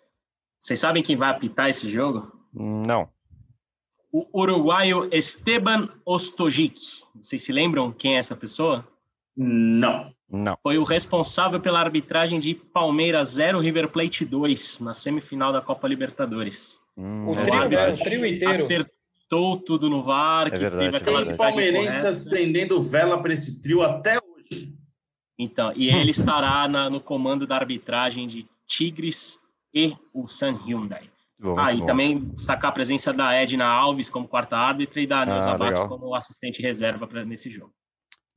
Vocês 0.59 0.81
sabem 0.81 1.03
quem 1.03 1.17
vai 1.17 1.29
apitar 1.29 1.69
esse 1.69 1.89
jogo? 1.89 2.33
Não. 2.53 3.11
O 4.11 4.41
uruguaio 4.41 5.09
Esteban 5.13 5.91
Ostojic. 6.05 6.81
Vocês 7.15 7.43
se 7.43 7.53
lembram 7.53 7.93
quem 7.93 8.17
é 8.17 8.19
essa 8.19 8.35
pessoa? 8.35 8.89
Não. 9.37 10.15
Não. 10.31 10.59
Foi 10.63 10.77
o 10.77 10.85
responsável 10.85 11.59
pela 11.59 11.81
arbitragem 11.81 12.39
de 12.39 12.55
Palmeiras 12.55 13.31
0 13.31 13.61
River 13.61 13.89
Plate 13.89 14.25
2 14.25 14.81
na 14.81 14.93
semifinal 14.93 15.53
da 15.53 15.63
Copa 15.63 15.89
Libertadores. 15.89 16.79
Hum, 16.97 17.29
o, 17.29 17.37
trio, 17.43 17.69
né? 17.69 17.95
o 17.95 17.97
trio 17.97 18.27
inteiro. 18.27 18.51
Acertou 18.51 19.57
tudo 19.57 19.89
no 19.89 20.03
VAR. 20.03 20.49
É 20.49 20.51
verdade, 20.51 20.85
teve 20.85 20.97
aquela 20.99 21.25
Tem 21.25 21.37
palmeirense 21.37 22.07
acendendo 22.07 22.83
vela 22.83 23.23
para 23.23 23.33
esse 23.33 23.63
trio 23.63 23.83
até 23.83 24.19
hoje. 24.19 24.75
Então, 25.39 25.73
e 25.75 25.89
ele 25.89 26.11
estará 26.11 26.69
na, 26.69 26.91
no 26.91 27.01
comando 27.01 27.47
da 27.47 27.57
arbitragem 27.57 28.27
de 28.27 28.47
Tigres 28.67 29.39
e 29.73 29.97
o 30.13 30.29
San 30.29 30.59
Hyundai. 30.67 31.09
Bom, 31.39 31.59
ah, 31.59 31.73
e 31.73 31.79
bom. 31.79 31.87
também 31.87 32.19
destacar 32.19 32.71
a 32.71 32.75
presença 32.75 33.13
da 33.13 33.33
Edna 33.33 33.65
Alves 33.65 34.11
como 34.11 34.27
quarta 34.27 34.57
árbitra 34.57 35.01
e 35.01 35.07
da 35.07 35.25
Neuza 35.25 35.53
ah, 35.53 35.89
como 35.89 36.15
assistente 36.15 36.61
reserva 36.61 37.07
pra, 37.07 37.25
nesse 37.25 37.49
jogo. 37.49 37.73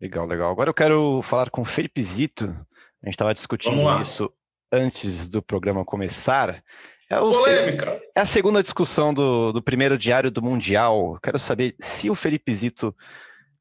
Legal, 0.01 0.25
legal. 0.25 0.51
Agora 0.51 0.69
eu 0.69 0.73
quero 0.73 1.21
falar 1.21 1.51
com 1.51 1.61
o 1.61 1.65
Felipe 1.65 2.01
Zito. 2.01 2.45
A 2.45 3.05
gente 3.05 3.13
estava 3.13 3.35
discutindo 3.35 4.01
isso 4.01 4.33
antes 4.71 5.29
do 5.29 5.43
programa 5.43 5.85
começar. 5.85 6.63
É, 7.07 7.19
o, 7.19 7.29
Polêmica. 7.29 8.01
é 8.15 8.21
a 8.21 8.25
segunda 8.25 8.63
discussão 8.63 9.13
do, 9.13 9.51
do 9.51 9.61
primeiro 9.61 9.99
diário 9.99 10.31
do 10.31 10.41
Mundial. 10.41 11.19
Quero 11.21 11.37
saber 11.37 11.75
se 11.79 12.09
o 12.09 12.15
Felipe 12.15 12.51
Zito 12.51 12.95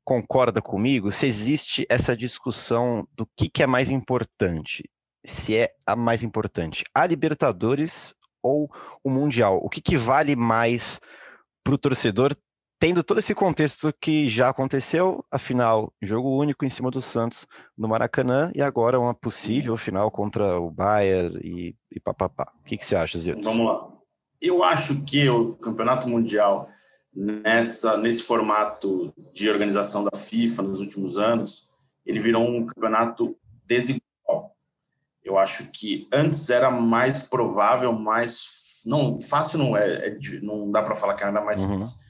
concorda 0.03 0.63
comigo, 0.63 1.11
se 1.11 1.27
existe 1.27 1.85
essa 1.91 2.17
discussão 2.17 3.07
do 3.15 3.29
que, 3.37 3.51
que 3.51 3.63
é 3.63 3.67
mais 3.67 3.91
importante, 3.91 4.89
se 5.23 5.59
é 5.59 5.71
a 5.85 5.95
mais 5.95 6.25
importante, 6.25 6.85
a 6.95 7.07
Libertadores 7.07 8.15
ou 8.43 8.71
o 9.05 9.11
Mundial? 9.11 9.61
O 9.63 9.69
que, 9.69 9.83
que 9.83 9.97
vale 9.99 10.35
mais 10.35 10.99
para 11.63 11.75
o 11.75 11.79
torcedor 11.79 12.35
tendo 12.81 13.05
todo 13.05 13.19
esse 13.19 13.35
contexto 13.35 13.95
que 14.01 14.31
já 14.31 14.49
aconteceu, 14.49 15.23
afinal, 15.31 15.93
jogo 16.01 16.35
único 16.35 16.65
em 16.65 16.71
cima 16.71 16.91
do 16.91 17.03
Santos 17.03 17.47
no 17.77 17.87
Maracanã 17.87 18.51
e 18.55 18.63
agora 18.63 18.99
uma 18.99 19.13
possível 19.13 19.77
final 19.77 20.11
contra 20.11 20.59
o 20.59 20.71
Bayern 20.71 21.39
e, 21.45 21.77
e 21.95 22.01
papapá. 22.01 22.51
O 22.59 22.65
que, 22.65 22.79
que 22.79 22.85
você 22.85 22.97
acha, 22.97 23.19
Zito? 23.19 23.45
Vamos 23.45 23.67
lá. 23.67 23.87
Eu 24.41 24.65
acho 24.65 25.05
que 25.05 25.29
o 25.29 25.53
Campeonato 25.57 26.09
Mundial, 26.09 26.71
nessa, 27.15 27.99
nesse 27.99 28.23
formato 28.23 29.13
de 29.35 29.51
organização 29.51 30.03
da 30.03 30.17
FIFA 30.17 30.63
nos 30.63 30.81
últimos 30.81 31.19
anos, 31.19 31.69
ele 32.07 32.19
virou 32.19 32.43
um 32.43 32.65
campeonato 32.65 33.37
desigual. 33.67 34.57
Eu 35.23 35.37
acho 35.37 35.71
que 35.71 36.09
antes 36.11 36.49
era 36.49 36.71
mais 36.71 37.25
provável, 37.25 37.93
mais. 37.93 38.83
Não, 38.87 39.21
fácil 39.21 39.59
não 39.59 39.77
é, 39.77 40.07
é 40.09 40.19
não 40.41 40.71
dá 40.71 40.81
para 40.81 40.95
falar 40.95 41.13
que 41.13 41.23
era 41.23 41.45
mais 41.45 41.63
uhum. 41.63 41.77
fácil 41.77 42.10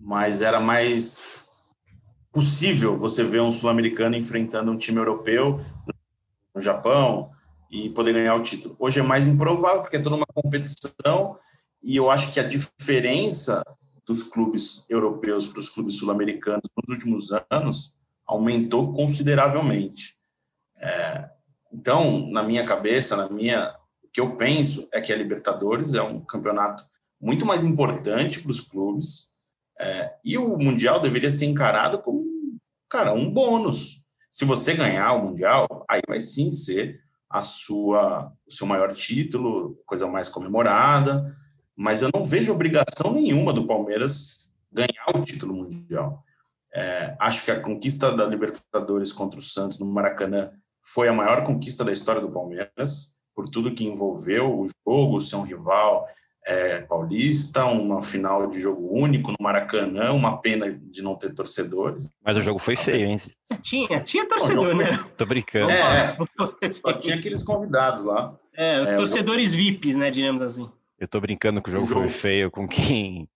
mas 0.00 0.40
era 0.40 0.58
mais 0.58 1.48
possível 2.32 2.96
você 2.96 3.22
ver 3.22 3.42
um 3.42 3.52
sul-americano 3.52 4.16
enfrentando 4.16 4.70
um 4.70 4.76
time 4.76 4.98
europeu 4.98 5.60
no 6.54 6.60
Japão 6.60 7.30
e 7.70 7.90
poder 7.90 8.14
ganhar 8.14 8.34
o 8.34 8.42
título. 8.42 8.74
Hoje 8.78 9.00
é 9.00 9.02
mais 9.02 9.26
improvável 9.26 9.82
porque 9.82 9.96
é 9.96 10.02
toda 10.02 10.16
uma 10.16 10.26
competição 10.26 11.38
e 11.82 11.96
eu 11.96 12.10
acho 12.10 12.32
que 12.32 12.40
a 12.40 12.48
diferença 12.48 13.62
dos 14.06 14.22
clubes 14.22 14.88
europeus 14.88 15.46
para 15.46 15.60
os 15.60 15.68
clubes 15.68 15.96
sul-americanos 15.96 16.62
nos 16.76 16.96
últimos 16.96 17.28
anos 17.50 17.96
aumentou 18.26 18.92
consideravelmente. 18.94 20.16
É, 20.78 21.28
então, 21.72 22.28
na 22.30 22.42
minha 22.42 22.64
cabeça, 22.64 23.16
na 23.16 23.28
minha, 23.28 23.74
o 24.02 24.08
que 24.08 24.20
eu 24.20 24.36
penso 24.36 24.88
é 24.92 25.00
que 25.00 25.12
a 25.12 25.16
Libertadores 25.16 25.94
é 25.94 26.02
um 26.02 26.20
campeonato 26.20 26.82
muito 27.20 27.44
mais 27.44 27.64
importante 27.64 28.40
para 28.40 28.50
os 28.50 28.60
clubes 28.60 29.30
é, 29.80 30.14
e 30.22 30.36
o 30.36 30.58
Mundial 30.58 31.00
deveria 31.00 31.30
ser 31.30 31.46
encarado 31.46 32.02
como, 32.02 32.22
cara, 32.88 33.14
um 33.14 33.30
bônus. 33.30 34.04
Se 34.30 34.44
você 34.44 34.74
ganhar 34.74 35.14
o 35.14 35.24
Mundial, 35.24 35.86
aí 35.88 36.02
vai 36.06 36.20
sim 36.20 36.52
ser 36.52 37.00
a 37.30 37.40
sua, 37.40 38.30
o 38.46 38.52
seu 38.52 38.66
maior 38.66 38.92
título, 38.92 39.80
coisa 39.86 40.06
mais 40.06 40.28
comemorada, 40.28 41.34
mas 41.74 42.02
eu 42.02 42.10
não 42.12 42.22
vejo 42.22 42.52
obrigação 42.52 43.12
nenhuma 43.14 43.54
do 43.54 43.66
Palmeiras 43.66 44.52
ganhar 44.70 45.06
o 45.14 45.22
título 45.22 45.54
mundial. 45.54 46.22
É, 46.74 47.16
acho 47.18 47.44
que 47.44 47.50
a 47.50 47.60
conquista 47.60 48.12
da 48.12 48.26
Libertadores 48.26 49.12
contra 49.12 49.40
o 49.40 49.42
Santos 49.42 49.78
no 49.78 49.86
Maracanã 49.86 50.52
foi 50.82 51.08
a 51.08 51.12
maior 51.12 51.42
conquista 51.44 51.84
da 51.84 51.92
história 51.92 52.20
do 52.20 52.30
Palmeiras, 52.30 53.18
por 53.34 53.48
tudo 53.48 53.74
que 53.74 53.84
envolveu 53.84 54.60
o 54.60 54.66
jogo, 54.86 55.20
ser 55.20 55.36
um 55.36 55.42
rival, 55.42 56.04
é, 56.50 56.80
paulista, 56.80 57.64
uma 57.66 58.02
final 58.02 58.48
de 58.48 58.58
jogo 58.58 58.92
único 58.92 59.30
no 59.30 59.36
Maracanã, 59.40 60.12
uma 60.12 60.38
pena 60.38 60.68
de 60.72 61.00
não 61.00 61.14
ter 61.14 61.32
torcedores. 61.32 62.10
Mas 62.24 62.36
o 62.36 62.42
jogo 62.42 62.58
foi 62.58 62.74
feio, 62.74 63.06
hein? 63.06 63.18
Tinha, 63.62 64.00
tinha 64.00 64.26
torcedor, 64.26 64.74
né? 64.74 64.98
Tô 65.16 65.24
brincando. 65.24 65.70
É, 65.70 66.16
só 66.84 66.92
tinha 66.94 67.14
aqueles 67.14 67.44
convidados 67.44 68.02
lá. 68.02 68.36
É, 68.52 68.80
os 68.80 68.88
é, 68.88 68.96
torcedores 68.96 69.54
VIPs, 69.54 69.94
né, 69.94 70.10
digamos 70.10 70.42
assim. 70.42 70.68
Eu 70.98 71.06
tô 71.06 71.20
brincando 71.20 71.62
que 71.62 71.70
o 71.70 71.72
jogo, 71.72 71.84
o 71.84 71.88
jogo 71.88 72.00
foi 72.00 72.10
feio 72.10 72.50
com 72.50 72.66
quem 72.66 73.28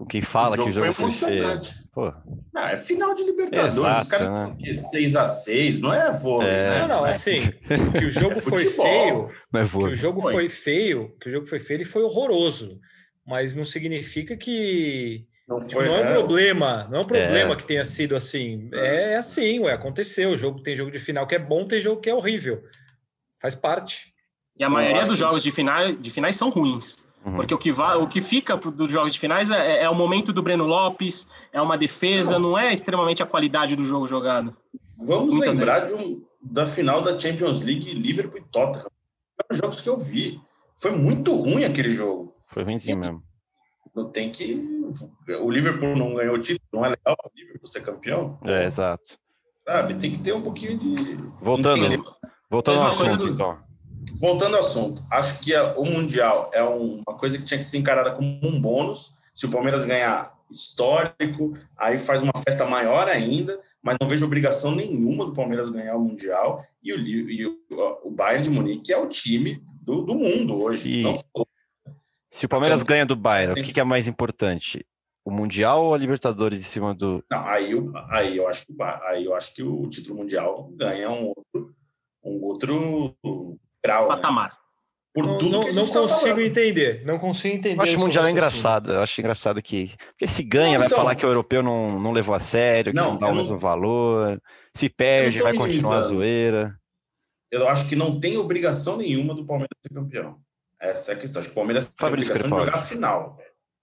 com 0.00 0.06
quem 0.06 0.22
fala 0.22 0.56
o 0.56 0.64
que 0.64 0.70
o 0.70 0.72
jogo 0.72 0.94
foi, 0.94 1.10
feio. 1.10 1.60
Pô. 1.92 2.10
Não, 2.54 2.68
é 2.68 2.74
final 2.74 3.14
de 3.14 3.22
Libertadores, 3.22 3.74
Exato, 3.74 4.00
os 4.00 4.08
caras 4.08 4.28
né? 4.28 4.56
6x6, 4.72 5.80
não 5.80 5.92
é 5.92 6.10
vôlei, 6.10 6.48
é, 6.48 6.70
né? 6.70 6.80
Não, 6.80 6.88
não, 6.88 7.06
é 7.06 7.10
assim, 7.10 7.52
que 7.98 8.06
o 8.06 8.10
jogo 8.10 8.32
é 8.38 8.40
foi 8.40 8.64
feio, 8.64 9.30
não 9.52 9.60
é 9.60 9.68
que 9.68 9.76
o 9.76 9.94
jogo 9.94 10.22
foi. 10.22 10.32
foi 10.32 10.48
feio, 10.48 11.14
que 11.20 11.28
o 11.28 11.30
jogo 11.30 11.44
foi 11.44 11.58
feio, 11.58 11.76
ele 11.76 11.84
foi 11.84 12.02
horroroso, 12.02 12.80
mas 13.26 13.54
não 13.54 13.62
significa 13.62 14.38
que 14.38 15.26
não, 15.46 15.60
foi, 15.60 15.84
não 15.84 15.94
é 15.94 16.08
um 16.08 16.14
problema, 16.14 16.88
não 16.90 17.00
é 17.00 17.02
um 17.02 17.06
problema 17.06 17.52
é. 17.52 17.56
que 17.56 17.66
tenha 17.66 17.84
sido 17.84 18.16
assim. 18.16 18.70
É 18.72 19.16
assim, 19.16 19.58
ué, 19.58 19.74
aconteceu. 19.74 20.30
O 20.30 20.38
jogo 20.38 20.62
tem 20.62 20.74
jogo 20.74 20.90
de 20.90 20.98
final 20.98 21.26
que 21.26 21.34
é 21.34 21.38
bom, 21.38 21.68
tem 21.68 21.78
jogo 21.78 22.00
que 22.00 22.08
é 22.08 22.14
horrível. 22.14 22.62
Faz 23.38 23.54
parte. 23.54 24.14
E 24.58 24.64
a 24.64 24.70
maioria 24.70 25.02
dos 25.02 25.18
jogos 25.18 25.42
de, 25.42 25.50
final, 25.50 25.92
de 25.92 26.10
finais 26.10 26.36
são 26.36 26.48
ruins. 26.48 27.02
Uhum. 27.24 27.36
Porque 27.36 27.54
o 27.54 27.58
que, 27.58 27.70
vai, 27.70 27.96
o 27.96 28.06
que 28.06 28.22
fica 28.22 28.56
dos 28.56 28.90
jogos 28.90 29.12
de 29.12 29.20
finais 29.20 29.50
é, 29.50 29.54
é, 29.54 29.82
é, 29.82 29.90
o 29.90 29.94
momento 29.94 30.32
do 30.32 30.42
Breno 30.42 30.66
Lopes, 30.66 31.26
é 31.52 31.60
uma 31.60 31.76
defesa, 31.76 32.38
não, 32.38 32.50
não 32.50 32.58
é 32.58 32.72
extremamente 32.72 33.22
a 33.22 33.26
qualidade 33.26 33.76
do 33.76 33.84
jogo 33.84 34.06
jogado. 34.06 34.56
Vamos 35.06 35.34
Muitas 35.34 35.58
lembrar 35.58 35.80
de 35.80 35.94
um, 35.94 36.22
da 36.42 36.64
final 36.64 37.02
da 37.02 37.18
Champions 37.18 37.60
League 37.60 37.92
Liverpool 37.92 38.38
e 38.38 38.44
Tottenham. 38.44 38.88
Foram 39.42 39.60
jogos 39.60 39.80
que 39.80 39.88
eu 39.88 39.98
vi. 39.98 40.40
Foi 40.78 40.92
muito 40.92 41.34
ruim 41.34 41.64
aquele 41.64 41.90
jogo. 41.90 42.34
Foi 42.48 42.62
ruimzinho 42.62 42.98
mesmo. 42.98 43.22
Não 43.94 44.10
tem 44.10 44.30
que. 44.30 44.80
O 45.40 45.50
Liverpool 45.50 45.96
não 45.96 46.14
ganhou 46.14 46.36
o 46.36 46.38
título, 46.38 46.66
não 46.72 46.84
é 46.86 46.90
legal 46.90 47.16
o 47.22 47.30
Liverpool 47.36 47.66
ser 47.66 47.82
campeão. 47.82 48.38
É, 48.44 48.64
exato. 48.64 49.18
Sabe, 49.66 49.94
tem 49.94 50.10
que 50.10 50.18
ter 50.18 50.32
um 50.32 50.40
pouquinho 50.40 50.78
de. 50.78 51.16
Voltando, 51.42 52.16
voltando 52.48 52.82
ao 52.82 52.92
assunto, 52.92 53.28
então 53.28 53.69
voltando 54.16 54.54
ao 54.54 54.60
assunto, 54.60 55.02
acho 55.10 55.40
que 55.40 55.54
o 55.76 55.84
Mundial 55.84 56.50
é 56.52 56.62
uma 56.62 57.16
coisa 57.16 57.38
que 57.38 57.44
tinha 57.44 57.58
que 57.58 57.64
ser 57.64 57.78
encarada 57.78 58.12
como 58.12 58.40
um 58.42 58.60
bônus. 58.60 59.14
Se 59.34 59.46
o 59.46 59.50
Palmeiras 59.50 59.84
ganhar 59.84 60.32
histórico, 60.50 61.56
aí 61.76 61.98
faz 61.98 62.22
uma 62.22 62.32
festa 62.36 62.64
maior 62.64 63.08
ainda, 63.08 63.60
mas 63.82 63.96
não 64.00 64.08
vejo 64.08 64.26
obrigação 64.26 64.74
nenhuma 64.74 65.24
do 65.24 65.32
Palmeiras 65.32 65.68
ganhar 65.68 65.96
o 65.96 66.00
Mundial. 66.00 66.64
E 66.82 66.92
o, 66.92 66.98
e 66.98 67.46
o, 67.46 67.58
o 68.04 68.10
Bayern 68.10 68.44
de 68.44 68.50
Munique 68.50 68.92
é 68.92 68.98
o 68.98 69.08
time 69.08 69.62
do, 69.82 70.02
do 70.02 70.14
mundo 70.14 70.60
hoje. 70.60 71.04
Se 72.30 72.46
o 72.46 72.48
Palmeiras 72.48 72.80
então, 72.80 72.94
ganha 72.94 73.06
do 73.06 73.16
Bayern, 73.16 73.52
o 73.52 73.64
que, 73.64 73.72
que, 73.72 73.80
é 73.80 73.84
mais 73.84 74.06
importante? 74.06 74.86
O 75.24 75.30
Mundial 75.30 75.84
ou 75.84 75.94
a 75.94 75.98
Libertadores 75.98 76.60
em 76.60 76.64
cima 76.64 76.94
do. 76.94 77.22
Não, 77.30 77.46
aí, 77.46 77.72
eu, 77.72 77.92
aí, 78.08 78.36
eu 78.36 78.48
acho 78.48 78.66
que, 78.66 78.74
aí 79.08 79.24
eu 79.24 79.34
acho 79.34 79.54
que 79.54 79.62
o 79.62 79.86
título 79.88 80.18
mundial 80.18 80.70
ganha 80.74 81.10
um 81.10 81.32
outro, 81.34 81.74
um 82.24 82.44
outro 82.44 83.16
grau. 83.84 84.08
Né? 84.08 84.16
Patamar. 84.16 84.50
Né? 84.50 84.56
Por 85.12 85.26
não, 85.26 85.38
tudo 85.38 85.52
não, 85.52 85.60
que 85.60 85.72
não 85.72 85.84
tá 85.84 86.00
consigo 86.00 86.36
tá 86.36 86.42
entender. 86.42 87.04
Não 87.04 87.18
consigo 87.18 87.56
entender. 87.56 87.76
Eu 87.76 87.82
acho 87.82 87.96
o 87.96 88.00
Mundial 88.00 88.26
é 88.26 88.30
engraçado. 88.30 88.92
Eu 88.92 89.02
acho 89.02 89.20
engraçado 89.20 89.60
que. 89.60 89.92
Porque 90.10 90.26
se 90.28 90.42
ganha, 90.44 90.78
não, 90.78 90.86
então, 90.86 90.88
vai 90.88 90.98
falar 91.04 91.14
que 91.16 91.26
o 91.26 91.28
europeu 91.28 91.64
não, 91.64 91.98
não 91.98 92.12
levou 92.12 92.32
a 92.32 92.38
sério, 92.38 92.92
que 92.92 92.96
não, 92.96 93.12
não 93.12 93.18
dá 93.18 93.28
o 93.28 93.34
mesmo 93.34 93.58
valor. 93.58 94.40
Se 94.76 94.88
perde, 94.88 95.42
vai 95.42 95.54
continuar 95.54 95.98
a 95.98 96.02
zoeira. 96.02 96.76
Eu 97.50 97.68
acho 97.68 97.88
que 97.88 97.96
não 97.96 98.20
tem 98.20 98.38
obrigação 98.38 98.96
nenhuma 98.98 99.34
do 99.34 99.44
Palmeiras 99.44 99.76
ser 99.84 99.94
campeão. 99.94 100.38
Essa 100.80 101.10
é 101.10 101.14
a 101.16 101.18
questão. 101.18 101.40
Acho 101.40 101.48
que 101.48 101.54
o 101.54 101.56
Palmeiras 101.56 101.86
tem 101.86 101.94
Fabrício 101.98 102.30
obrigação 102.30 102.58
de 102.58 102.64
jogar 102.64 102.78
a 102.78 102.82
final. 102.82 103.38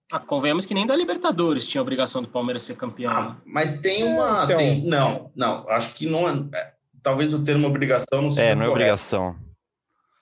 Ah, 0.10 0.22
convenhamos 0.22 0.66
que 0.66 0.74
nem 0.74 0.88
da 0.88 0.96
Libertadores 0.96 1.68
tinha 1.68 1.82
obrigação 1.82 2.22
do 2.22 2.30
Palmeiras 2.30 2.64
ser 2.64 2.78
campeão. 2.78 3.12
Ah, 3.12 3.38
mas 3.46 3.82
tem 3.82 4.06
uma. 4.06 4.46
Então... 4.46 4.58
Tem, 4.58 4.82
não, 4.84 5.30
não. 5.36 5.70
Acho 5.70 5.94
que 5.94 6.08
não 6.08 6.30
é. 6.30 6.48
é 6.54 6.74
talvez 7.04 7.34
o 7.34 7.44
termo 7.44 7.68
obrigação 7.68 8.22
não 8.22 8.32
seja. 8.32 8.52
É, 8.52 8.56
não 8.56 8.66
é 8.66 8.70
obrigação. 8.70 9.36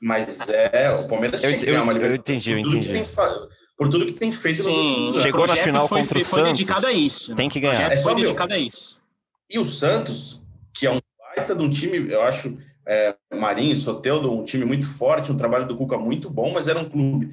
Mas 0.05 0.49
é, 0.49 0.91
o 0.91 1.07
Palmeiras 1.07 1.41
eu, 1.41 1.49
tinha 1.49 1.59
que 1.59 1.65
ganhar 1.65 1.81
uma 1.81 1.91
Libertadores. 1.91 2.45
Eu 2.45 2.59
entendi, 2.59 2.69
por, 2.69 2.79
tudo 2.79 2.93
tem, 2.93 3.03
por 3.75 3.89
tudo 3.89 4.05
que 4.05 4.13
tem 4.13 4.31
feito 4.31 4.61
Sim, 4.61 4.69
nos 4.69 4.77
últimos 4.77 5.11
anos. 5.13 5.23
Chegou 5.23 5.47
na 5.47 5.57
final 5.57 5.87
foi, 5.87 6.01
contra 6.01 6.19
o 6.19 6.23
foi 6.23 6.39
Santos. 6.41 6.59
dedicado 6.59 6.85
a 6.85 6.91
isso. 6.93 7.35
Tem 7.35 7.49
que 7.49 7.59
ganhar. 7.59 7.91
É, 7.91 7.97
foi 7.97 8.13
dedicado 8.13 8.53
a 8.53 8.59
isso. 8.59 8.99
E 9.49 9.57
o 9.57 9.65
Santos, 9.65 10.47
que 10.75 10.85
é 10.85 10.91
um 10.91 10.99
baita 11.35 11.55
de 11.55 11.63
um 11.63 11.69
time, 11.71 12.11
eu 12.11 12.21
acho, 12.21 12.55
é, 12.87 13.15
Marinho, 13.33 13.75
Soteldo, 13.75 14.31
um 14.31 14.43
time 14.43 14.63
muito 14.63 14.87
forte, 14.87 15.31
um 15.31 15.37
trabalho 15.37 15.67
do 15.67 15.75
Cuca 15.75 15.97
muito 15.97 16.29
bom, 16.29 16.53
mas 16.53 16.67
era 16.67 16.77
um 16.77 16.87
clube 16.87 17.29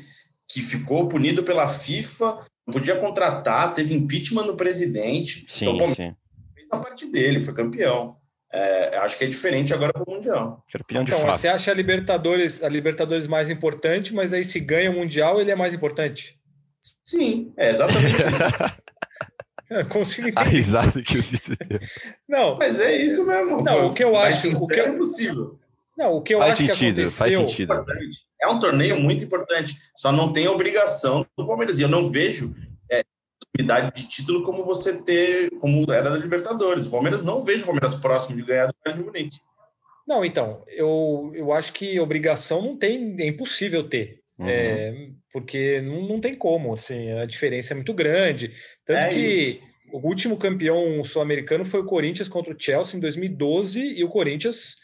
que 0.48 0.62
ficou 0.62 1.06
punido 1.08 1.42
pela 1.42 1.68
FIFA, 1.68 2.38
não 2.66 2.72
podia 2.72 2.96
contratar, 2.96 3.74
teve 3.74 3.92
impeachment 3.92 4.46
no 4.46 4.56
presidente. 4.56 5.40
Sim, 5.40 5.64
então, 5.64 5.74
o 5.74 5.78
Palmeiras 5.78 6.16
fez 6.54 6.68
a 6.72 6.78
parte 6.78 7.12
dele, 7.12 7.38
foi 7.38 7.52
campeão. 7.52 8.16
É, 8.52 8.98
acho 8.98 9.16
que 9.16 9.24
é 9.24 9.26
diferente 9.26 9.72
agora 9.72 9.92
para 9.92 10.02
o 10.02 10.10
Mundial. 10.10 10.62
Campeão 10.70 11.04
de 11.04 11.12
então, 11.12 11.26
você 11.26 11.48
acha 11.48 11.70
a 11.70 11.74
Libertadores, 11.74 12.62
a 12.62 12.68
Libertadores 12.68 13.26
mais 13.26 13.48
importante, 13.48 14.14
mas 14.14 14.32
aí 14.32 14.44
se 14.44 14.60
ganha 14.60 14.90
o 14.90 14.94
Mundial, 14.94 15.40
ele 15.40 15.50
é 15.50 15.56
mais 15.56 15.72
importante? 15.72 16.38
Sim, 17.02 17.52
é 17.56 17.70
exatamente 17.70 18.16
isso. 18.16 18.82
consigo 19.88 20.28
entender. 20.28 20.46
A 20.46 20.50
risada 20.50 21.02
que 21.02 21.14
deu. 21.14 21.80
Não, 22.28 22.58
mas 22.58 22.78
é 22.80 22.96
isso 22.96 23.26
mesmo. 23.26 23.62
Não, 23.62 23.86
o 23.86 23.94
que 23.94 24.04
eu 24.04 24.16
acho, 24.16 24.62
o 24.62 24.66
que 24.66 24.80
é 24.80 24.92
possível. 24.92 25.58
Não, 25.96 26.14
o 26.14 26.22
que 26.22 26.34
eu 26.34 26.38
faz 26.38 26.52
acho 26.52 26.66
sentido, 26.66 26.94
que 26.96 27.00
aconteceu. 27.02 27.40
Faz 27.40 27.50
sentido. 27.50 27.84
É 28.42 28.48
um 28.48 28.60
torneio 28.60 29.00
muito 29.00 29.24
importante. 29.24 29.76
Só 29.96 30.10
não 30.10 30.32
tem 30.32 30.48
obrigação 30.48 31.24
do 31.36 31.46
Palmeiras. 31.46 31.78
E 31.78 31.82
eu 31.82 31.88
não 31.88 32.10
vejo 32.10 32.54
possibilidade 33.52 33.92
de 33.94 34.08
título 34.08 34.42
como 34.42 34.64
você 34.64 35.02
ter, 35.02 35.50
como 35.60 35.90
era 35.92 36.10
da 36.10 36.16
Libertadores. 36.16 36.86
O 36.86 36.90
Palmeiras 36.90 37.22
não 37.22 37.44
vejo 37.44 37.62
o 37.62 37.66
Palmeiras 37.66 37.94
próximo 37.96 38.36
de 38.36 38.42
ganhar 38.42 38.66
do 38.66 38.74
Bayern 38.84 39.02
de 39.02 39.06
Munique. 39.06 39.38
Não, 40.06 40.24
então, 40.24 40.62
eu, 40.66 41.30
eu 41.34 41.52
acho 41.52 41.72
que 41.72 42.00
obrigação 42.00 42.62
não 42.62 42.76
tem, 42.76 43.14
é 43.20 43.26
impossível 43.26 43.88
ter. 43.88 44.20
Uhum. 44.38 44.48
É, 44.48 45.10
porque 45.32 45.80
não, 45.82 46.08
não 46.08 46.20
tem 46.20 46.34
como, 46.34 46.72
assim, 46.72 47.12
a 47.12 47.26
diferença 47.26 47.72
é 47.72 47.76
muito 47.76 47.94
grande. 47.94 48.52
Tanto 48.84 48.98
é 48.98 49.08
que 49.10 49.18
isso. 49.18 49.60
o 49.92 49.98
último 49.98 50.36
campeão 50.36 51.04
sul-americano 51.04 51.64
foi 51.64 51.80
o 51.80 51.86
Corinthians 51.86 52.28
contra 52.28 52.52
o 52.52 52.56
Chelsea 52.58 52.96
em 52.96 53.00
2012, 53.00 53.80
e 53.80 54.02
o 54.02 54.08
Corinthians, 54.08 54.78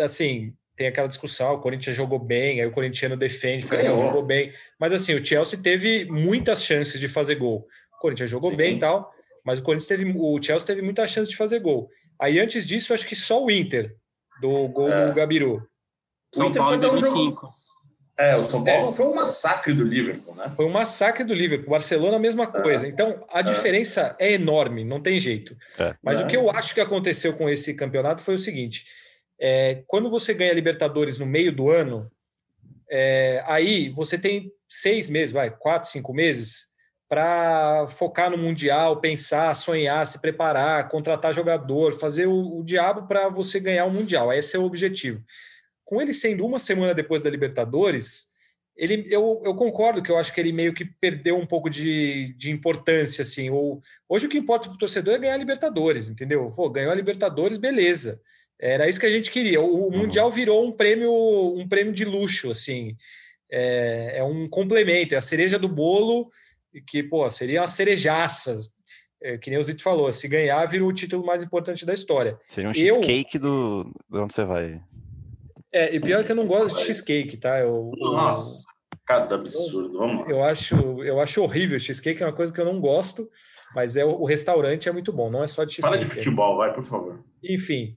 assim, 0.00 0.52
tem 0.76 0.88
aquela 0.88 1.08
discussão, 1.08 1.54
o 1.54 1.60
Corinthians 1.60 1.96
jogou 1.96 2.18
bem, 2.18 2.60
aí 2.60 2.66
o 2.66 2.72
corintiano 2.72 3.16
defende, 3.16 3.66
o 3.66 3.98
jogou 3.98 4.24
bem. 4.24 4.48
Mas 4.78 4.94
assim, 4.94 5.14
o 5.14 5.24
Chelsea 5.24 5.60
teve 5.62 6.06
muitas 6.06 6.64
chances 6.64 6.98
de 6.98 7.06
fazer 7.06 7.34
gol. 7.34 7.66
Corinthians 8.00 8.30
jogou 8.30 8.50
Sim. 8.50 8.56
bem 8.56 8.76
e 8.76 8.80
tal. 8.80 9.12
mas 9.44 9.60
o 9.60 9.62
Corinthians 9.62 9.86
teve, 9.86 10.12
o 10.16 10.42
Chelsea 10.42 10.66
teve 10.66 10.82
muita 10.82 11.06
chance 11.06 11.30
de 11.30 11.36
fazer 11.36 11.60
gol. 11.60 11.88
Aí 12.18 12.40
antes 12.40 12.66
disso, 12.66 12.92
acho 12.92 13.06
que 13.06 13.14
só 13.14 13.44
o 13.44 13.50
Inter 13.50 13.94
do 14.40 14.68
gol 14.68 14.88
é. 14.88 15.08
do 15.08 15.14
Gabiru. 15.14 15.66
São 16.34 16.46
o 16.46 16.48
Inter 16.48 16.62
Paulo 16.62 16.80
foi 16.80 16.90
2005. 16.90 17.48
É, 18.18 18.36
o 18.36 18.42
São 18.42 18.62
Paulo 18.62 18.90
é. 18.90 18.92
foi 18.92 19.06
um 19.06 19.14
massacre 19.14 19.72
do 19.72 19.82
Liverpool, 19.82 20.34
né? 20.34 20.52
Foi 20.54 20.66
um 20.66 20.70
massacre 20.70 21.24
do 21.24 21.32
Liverpool. 21.32 21.70
Barcelona, 21.70 22.16
a 22.16 22.20
mesma 22.20 22.44
é. 22.44 22.62
coisa. 22.62 22.86
É. 22.86 22.88
Então, 22.90 23.24
a 23.30 23.40
é. 23.40 23.42
diferença 23.42 24.14
é 24.18 24.32
enorme, 24.32 24.84
não 24.84 25.00
tem 25.00 25.18
jeito. 25.18 25.56
É. 25.78 25.94
Mas 26.02 26.20
o 26.20 26.26
que 26.26 26.36
eu 26.36 26.50
acho 26.50 26.74
que 26.74 26.80
aconteceu 26.80 27.34
com 27.34 27.48
esse 27.48 27.74
campeonato 27.74 28.22
foi 28.22 28.34
o 28.34 28.38
seguinte: 28.38 28.84
quando 29.86 30.10
você 30.10 30.34
ganha 30.34 30.52
Libertadores 30.52 31.18
no 31.18 31.24
meio 31.24 31.50
do 31.50 31.70
ano, 31.70 32.10
aí 33.46 33.88
você 33.88 34.18
tem 34.18 34.52
seis 34.68 35.08
meses, 35.08 35.32
vai, 35.32 35.50
quatro, 35.50 35.88
cinco 35.88 36.12
meses 36.12 36.69
para 37.10 37.88
focar 37.88 38.30
no 38.30 38.38
Mundial, 38.38 39.00
pensar, 39.00 39.52
sonhar, 39.54 40.06
se 40.06 40.20
preparar, 40.20 40.88
contratar 40.88 41.34
jogador, 41.34 41.92
fazer 41.92 42.26
o, 42.26 42.60
o 42.60 42.62
diabo 42.62 43.08
para 43.08 43.28
você 43.28 43.58
ganhar 43.58 43.84
o 43.84 43.90
Mundial. 43.90 44.32
Esse 44.32 44.54
é 44.54 44.60
o 44.60 44.64
objetivo. 44.64 45.20
Com 45.84 46.00
ele 46.00 46.12
sendo 46.12 46.46
uma 46.46 46.60
semana 46.60 46.94
depois 46.94 47.24
da 47.24 47.28
Libertadores, 47.28 48.28
ele, 48.76 49.04
eu, 49.10 49.42
eu 49.44 49.56
concordo 49.56 50.00
que 50.00 50.12
eu 50.12 50.16
acho 50.16 50.32
que 50.32 50.40
ele 50.40 50.52
meio 50.52 50.72
que 50.72 50.84
perdeu 50.84 51.36
um 51.36 51.44
pouco 51.44 51.68
de, 51.68 52.32
de 52.38 52.52
importância, 52.52 53.22
assim. 53.22 53.50
Ou, 53.50 53.82
hoje 54.08 54.26
o 54.26 54.30
que 54.30 54.38
importa 54.38 54.68
para 54.68 54.76
o 54.76 54.78
torcedor 54.78 55.14
é 55.16 55.18
ganhar 55.18 55.34
a 55.34 55.38
Libertadores, 55.38 56.08
entendeu? 56.08 56.52
Pô, 56.52 56.70
ganhou 56.70 56.92
a 56.92 56.94
Libertadores, 56.94 57.58
beleza. 57.58 58.20
Era 58.56 58.88
isso 58.88 59.00
que 59.00 59.06
a 59.06 59.10
gente 59.10 59.32
queria. 59.32 59.60
O, 59.60 59.88
o 59.88 59.90
Mundial 59.90 60.30
virou 60.30 60.64
um 60.64 60.70
prêmio, 60.70 61.12
um 61.12 61.68
prêmio 61.68 61.92
de 61.92 62.04
luxo, 62.04 62.52
assim. 62.52 62.96
É, 63.50 64.18
é 64.18 64.22
um 64.22 64.48
complemento, 64.48 65.16
é 65.16 65.18
a 65.18 65.20
cereja 65.20 65.58
do 65.58 65.68
bolo 65.68 66.30
que, 66.86 67.02
pô, 67.02 67.28
seria 67.30 67.62
uma 67.62 67.68
cerejaça, 67.68 68.54
é, 69.22 69.36
que 69.36 69.50
nem 69.50 69.58
o 69.58 69.62
Zito 69.62 69.82
falou, 69.82 70.12
se 70.12 70.28
ganhar, 70.28 70.64
vira 70.66 70.84
o 70.84 70.92
título 70.92 71.24
mais 71.24 71.42
importante 71.42 71.84
da 71.84 71.92
história. 71.92 72.38
Seria 72.48 72.70
um 72.70 72.74
cheesecake 72.74 73.38
do, 73.38 73.84
de 74.10 74.18
onde 74.18 74.34
você 74.34 74.44
vai. 74.44 74.80
É, 75.72 75.94
e 75.94 76.00
pior 76.00 76.24
que 76.24 76.32
eu 76.32 76.36
não 76.36 76.46
gosto 76.46 76.76
de 76.76 76.84
cheesecake, 76.84 77.36
tá? 77.36 77.60
Eu, 77.60 77.92
Nossa, 77.96 78.64
cada 79.06 79.36
absurdo, 79.36 79.98
vamos 79.98 80.24
lá. 80.24 80.30
Eu 80.30 80.42
acho, 80.42 81.02
eu 81.02 81.20
acho 81.20 81.42
horrível, 81.42 81.78
cheesecake 81.78 82.22
é 82.22 82.26
uma 82.26 82.32
coisa 82.32 82.52
que 82.52 82.60
eu 82.60 82.64
não 82.64 82.80
gosto, 82.80 83.28
mas 83.74 83.96
é 83.96 84.04
o, 84.04 84.24
restaurante 84.24 84.88
é 84.88 84.92
muito 84.92 85.12
bom, 85.12 85.30
não 85.30 85.42
é 85.42 85.46
só 85.46 85.64
de 85.64 85.72
cheesecake. 85.72 85.98
Fala 85.98 86.08
de 86.08 86.14
futebol, 86.14 86.56
vai, 86.56 86.72
por 86.72 86.84
favor. 86.84 87.24
Enfim, 87.42 87.96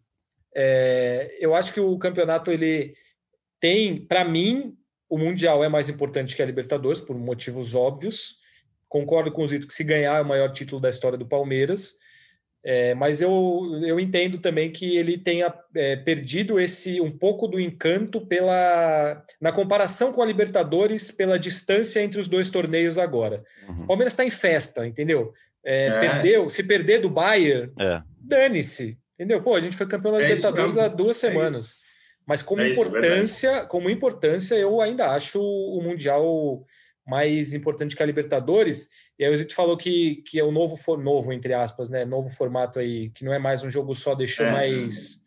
é, 0.55 1.36
eu 1.39 1.55
acho 1.55 1.73
que 1.73 1.79
o 1.79 1.97
campeonato, 1.97 2.51
ele 2.51 2.93
tem, 3.59 4.05
para 4.05 4.25
mim, 4.25 4.75
o 5.09 5.17
Mundial 5.17 5.63
é 5.63 5.69
mais 5.69 5.89
importante 5.89 6.36
que 6.36 6.41
a 6.41 6.45
Libertadores, 6.45 6.99
por 6.99 7.15
motivos 7.17 7.73
óbvios, 7.73 8.42
Concordo 8.93 9.32
com 9.32 9.41
o 9.41 9.47
Zito 9.47 9.65
que 9.65 9.73
se 9.73 9.84
ganhar 9.84 10.19
é 10.19 10.21
o 10.21 10.25
maior 10.25 10.53
título 10.53 10.79
da 10.79 10.88
história 10.88 11.17
do 11.17 11.25
Palmeiras, 11.25 11.93
é, 12.63 12.93
mas 12.93 13.23
eu, 13.23 13.60
eu 13.84 13.99
entendo 13.99 14.38
também 14.38 14.71
que 14.71 14.95
ele 14.95 15.17
tenha 15.17 15.51
é, 15.75 15.95
perdido 15.95 16.60
esse 16.60 17.01
um 17.01 17.10
pouco 17.10 17.47
do 17.47 17.60
encanto 17.60 18.23
pela 18.27 19.25
na 19.41 19.51
comparação 19.51 20.13
com 20.13 20.21
a 20.21 20.25
Libertadores 20.27 21.10
pela 21.10 21.39
distância 21.39 22.03
entre 22.03 22.19
os 22.19 22.27
dois 22.27 22.51
torneios 22.51 22.99
agora. 22.99 23.43
Uhum. 23.67 23.86
O 23.86 23.88
Palmeiras 23.88 24.13
está 24.13 24.23
em 24.23 24.29
festa, 24.29 24.86
entendeu? 24.86 25.34
É, 25.65 25.88
é 25.88 25.99
perdeu, 25.99 26.41
se 26.41 26.62
perder 26.62 26.99
do 26.99 27.10
Bayern, 27.10 27.73
é. 27.79 27.99
dane-se, 28.19 28.95
entendeu? 29.15 29.41
Pô, 29.41 29.56
a 29.56 29.60
gente 29.60 29.75
foi 29.75 29.88
campeão 29.88 30.12
da 30.12 30.19
é 30.19 30.27
Libertadores 30.27 30.77
há 30.77 30.88
duas 30.88 31.17
semanas. 31.17 31.77
Mas 32.27 32.43
como 32.43 32.62
importância, 32.62 33.65
como 33.65 33.89
importância, 33.89 34.53
eu 34.53 34.79
ainda 34.79 35.08
acho 35.08 35.41
o 35.41 35.82
mundial 35.82 36.63
mais 37.06 37.54
importante 37.54 37.96
que 37.96 38.04
a 38.04 38.06
Libertadores. 38.06 38.89
E 39.18 39.26
aí 39.26 39.34
o 39.34 39.38
Zito 39.38 39.56
falou 39.56 39.78
que, 39.78 40.24
que 40.28 40.39
é 40.39 40.44
o 40.44 40.52
novo, 40.52 40.78
for, 40.78 40.98
novo, 40.98 41.34
entre 41.34 41.54
aspas, 41.54 41.89
né? 41.89 42.06
Novo 42.06 42.30
formato 42.30 42.80
aí, 42.80 43.10
que 43.10 43.26
não 43.26 43.34
é 43.34 43.39
mais 43.39 43.63
um 43.63 43.70
jogo 43.70 43.94
só, 43.94 44.16
deixou 44.16 44.46
é. 44.46 44.52
mais. 44.52 45.24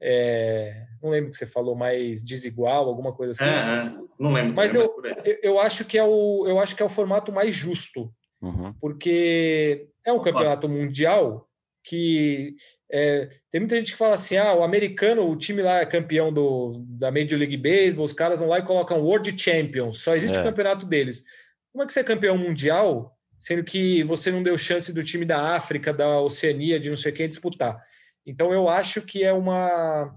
É, 0.00 0.86
não 1.02 1.10
lembro 1.10 1.30
que 1.30 1.36
você 1.36 1.46
falou, 1.46 1.74
mais 1.74 2.22
desigual, 2.22 2.88
alguma 2.88 3.12
coisa 3.12 3.32
assim. 3.32 3.44
É, 3.44 3.86
é. 3.86 4.02
não 4.18 4.32
lembro. 4.32 4.54
Mas 4.56 4.74
eu, 4.74 4.82
eu, 5.24 5.38
eu, 5.42 5.60
acho 5.60 5.84
que 5.84 5.98
é 5.98 6.04
o, 6.04 6.46
eu 6.46 6.58
acho 6.58 6.74
que 6.74 6.82
é 6.82 6.86
o 6.86 6.90
formato 6.90 7.30
mais 7.30 7.54
justo, 7.54 8.12
uhum. 8.40 8.72
porque 8.80 9.88
é 10.04 10.12
um 10.12 10.22
campeonato 10.22 10.68
mundial 10.68 11.46
que 11.84 12.56
é, 12.92 13.28
tem 13.50 13.60
muita 13.60 13.76
gente 13.76 13.92
que 13.92 13.98
fala 13.98 14.14
assim: 14.14 14.36
ah, 14.36 14.52
o 14.52 14.62
americano, 14.62 15.28
o 15.28 15.36
time 15.36 15.62
lá 15.62 15.80
é 15.80 15.86
campeão 15.86 16.32
do, 16.32 16.84
da 16.88 17.10
Major 17.10 17.38
League 17.38 17.56
Baseball, 17.56 18.04
os 18.04 18.12
caras 18.12 18.40
vão 18.40 18.48
lá 18.48 18.58
e 18.58 18.64
colocam 18.64 19.00
World 19.00 19.40
Champions, 19.40 19.98
só 20.00 20.14
existe 20.14 20.36
é. 20.36 20.40
o 20.40 20.44
campeonato 20.44 20.84
deles. 20.84 21.24
Como 21.72 21.84
é 21.84 21.86
que 21.86 21.92
você 21.92 22.00
é 22.00 22.04
campeão 22.04 22.36
mundial, 22.36 23.16
sendo 23.38 23.62
que 23.62 24.02
você 24.02 24.30
não 24.32 24.42
deu 24.42 24.58
chance 24.58 24.92
do 24.92 25.04
time 25.04 25.24
da 25.24 25.54
África, 25.54 25.92
da 25.92 26.20
Oceania, 26.20 26.80
de 26.80 26.90
não 26.90 26.96
sei 26.96 27.12
quem 27.12 27.28
disputar? 27.28 27.80
Então 28.26 28.52
eu 28.52 28.68
acho 28.68 29.02
que 29.02 29.22
é 29.22 29.32
uma, 29.32 30.12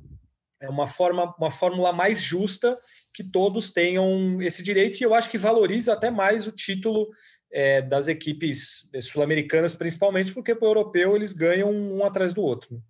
é 0.60 0.68
uma, 0.68 0.88
forma, 0.88 1.34
uma 1.38 1.52
fórmula 1.52 1.94
mais 1.94 2.22
justa 2.22 2.78
que 3.14 3.24
todos 3.24 3.72
tenham 3.72 4.42
esse 4.42 4.64
direito, 4.64 5.00
e 5.00 5.04
eu 5.04 5.14
acho 5.14 5.30
que 5.30 5.38
valoriza 5.38 5.94
até 5.94 6.10
mais 6.10 6.48
o 6.48 6.52
título 6.52 7.08
é, 7.54 7.82
das 7.82 8.08
equipes 8.08 8.90
sul-americanas, 9.02 9.76
principalmente 9.76 10.34
porque 10.34 10.56
para 10.56 10.66
o 10.66 10.70
europeu 10.72 11.16
eles 11.16 11.32
ganham 11.32 11.72
um 11.72 12.04
atrás 12.04 12.34
do 12.34 12.42
outro. 12.42 12.82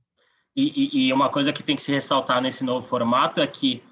E, 0.56 1.08
e, 1.08 1.14
uma 1.14 1.30
coisa 1.30 1.52
que 1.52 1.64
tem 1.64 1.76
que 1.76 1.82
se 1.82 1.92
ressaltar 1.92 2.42
nesse 2.42 2.64
novo 2.64 2.86
formato 2.86 3.42
é 3.42 3.48
que 3.48 3.84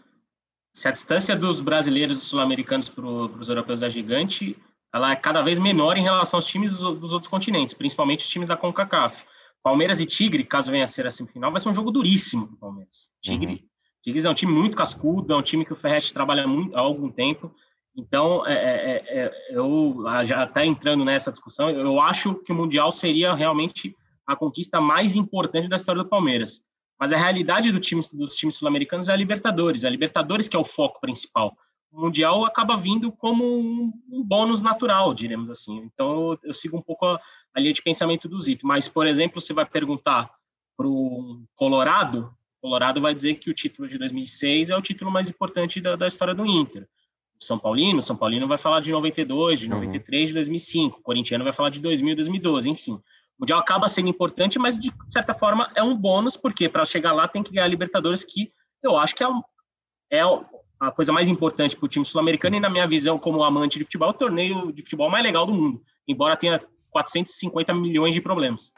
se 0.74 0.88
a 0.88 0.92
distância 0.92 1.36
dos 1.36 1.60
brasileiros 1.60 2.20
e 2.20 2.26
sul-americanos 2.26 2.88
para 2.88 3.06
os 3.06 3.50
europeus 3.50 3.82
é 3.82 3.90
gigante, 3.90 4.56
ela 4.94 5.12
é 5.12 5.16
cada 5.16 5.42
vez 5.42 5.58
menor 5.58 5.98
em 5.98 6.04
relação 6.04 6.38
aos 6.38 6.46
times 6.46 6.72
dos, 6.72 7.00
dos, 7.00 7.14
outros 7.14 7.30
continentes, 7.30 7.74
principalmente 7.74 8.24
os 8.24 8.30
times 8.30 8.48
da 8.48 8.56
CONCACAF. 8.56 9.26
Palmeiras 9.64 10.00
e 10.00 10.06
Tigre, 10.06 10.44
caso 10.44 10.72
venha 10.72 10.84
a 10.84 10.88
ser 10.88 11.06
a 11.06 11.12
semifinal, 11.12 11.52
vai 11.52 11.60
ser 11.60 11.70
um 11.70 11.74
jogo 11.74 11.92
duríssimo 11.92 12.48
para 12.48 12.56
o 12.56 12.60
Palmeiras. 12.60 13.10
Tigre, 13.22 13.52
uhum. 13.54 13.60
Tigres 14.04 14.26
é 14.26 14.30
um 14.30 14.34
time 14.34 14.52
muito 14.52 14.78
cascudo, 14.78 15.34
é 15.34 15.36
um 15.36 15.42
time 15.42 15.66
que 15.66 15.74
o 15.74 15.76
Ferretti 15.76 16.14
trabalha 16.14 16.48
muito, 16.48 16.76
há 16.76 16.80
algum 16.80 17.10
tempo, 17.10 17.54
então, 17.96 18.46
é, 18.48 18.54
é, 18.54 18.96
é, 18.96 19.24
é 19.26 19.32
eu 19.52 20.04
já 20.24 20.44
até 20.44 20.66
entrando 20.66 21.04
nessa 21.04 21.32
discussão, 21.32 21.70
eu 21.70 22.00
acho 22.00 22.36
que 22.36 22.52
o 22.52 22.56
Mundial 22.56 22.92
seria 22.92 23.34
realmente 23.34 23.96
a 24.26 24.36
conquista 24.36 24.80
mais 24.80 25.16
importante 25.16 25.68
da 25.68 25.76
história 25.76 26.04
do 26.04 26.10
Palmeiras. 26.10 26.62
Mas 27.00 27.12
a 27.12 27.18
realidade 27.18 27.72
do 27.72 27.80
time, 27.80 28.02
dos 28.14 28.36
times 28.36 28.56
sul-americanos 28.56 29.10
é 29.10 29.14
a 29.14 29.16
Libertadores. 29.16 29.84
A 29.84 29.90
Libertadores 29.90 30.48
que 30.48 30.56
é 30.56 30.60
o 30.60 30.64
foco 30.64 31.02
principal. 31.02 31.58
O 31.92 32.02
Mundial 32.02 32.46
acaba 32.46 32.78
vindo 32.78 33.12
como 33.12 33.44
um, 33.44 33.92
um 34.10 34.24
bônus 34.24 34.62
natural, 34.62 35.14
diremos 35.14 35.50
assim. 35.50 35.78
Então, 35.78 36.32
eu, 36.32 36.40
eu 36.44 36.54
sigo 36.54 36.78
um 36.78 36.82
pouco 36.82 37.06
a, 37.06 37.20
a, 37.54 37.60
linha 37.60 37.74
de 37.74 37.82
pensamento 37.82 38.30
do 38.30 38.40
Zito. 38.40 38.66
Mas, 38.66 38.88
por 38.88 39.08
exemplo, 39.08 39.42
você 39.42 39.52
vai 39.52 39.66
perguntar 39.66 40.32
para 40.78 40.88
o 40.88 41.44
Colorado, 41.56 42.34
Colorado 42.62 43.02
vai 43.02 43.14
dizer 43.14 43.36
que 43.36 43.50
o 43.50 43.54
título 43.54 43.88
de 43.88 43.98
2006 43.98 44.70
é 44.70 44.78
o 44.78 44.82
título 44.82 45.12
mais 45.12 45.28
importante 45.28 45.82
da, 45.82 45.96
da 45.96 46.08
história 46.08 46.36
do 46.36 46.46
Inter. 46.46 46.88
São 47.42 47.58
Paulino, 47.58 48.02
São 48.02 48.16
Paulino 48.16 48.48
vai 48.48 48.58
falar 48.58 48.82
de 48.82 48.92
92, 48.92 49.60
de 49.60 49.68
93, 49.68 50.22
uhum. 50.22 50.28
de 50.28 50.34
2005, 50.34 51.00
o 51.00 51.02
corintiano 51.02 51.44
vai 51.44 51.52
falar 51.52 51.72
de 51.72 51.80
2000, 51.80 52.16
2012, 52.16 52.70
enfim. 52.70 52.94
O 52.94 53.02
Mundial 53.40 53.60
acaba 53.60 53.90
sendo 53.90 54.10
importante, 54.10 54.60
mas 54.60 54.78
de 54.78 54.94
certa 55.08 55.34
forma 55.34 55.72
é 55.76 55.82
um 55.82 55.96
bônus, 55.96 56.38
porque 56.38 56.70
para 56.70 56.86
chegar 56.86 57.14
lá 57.14 57.28
tem 57.28 57.42
que 57.42 57.52
ganhar 57.52 57.66
a 57.66 57.68
Libertadores, 57.68 58.24
que 58.24 58.52
eu 58.84 58.96
acho 58.96 59.16
que 59.16 59.24
é, 59.24 59.28
um, 59.28 59.42
é 60.12 60.22
a 60.80 60.92
coisa 60.92 61.12
mais 61.12 61.28
importante 61.28 61.76
para 61.76 61.86
o 61.86 61.90
time 61.90 62.06
sul-americano 62.06 62.58
e, 62.58 62.60
na 62.60 62.70
minha 62.70 62.88
visão, 62.88 63.18
como 63.18 63.44
amante 63.44 63.80
de 63.80 63.86
futebol, 63.86 64.10
é 64.10 64.12
o 64.12 64.14
torneio 64.14 64.72
de 64.72 64.84
futebol 64.84 65.10
mais 65.10 65.24
legal 65.24 65.48
do 65.48 65.54
mundo, 65.54 65.82
embora 66.08 66.38
tenha 66.38 66.62
450 66.92 67.74
milhões 67.74 68.14
de 68.14 68.22
problemas. 68.22 68.72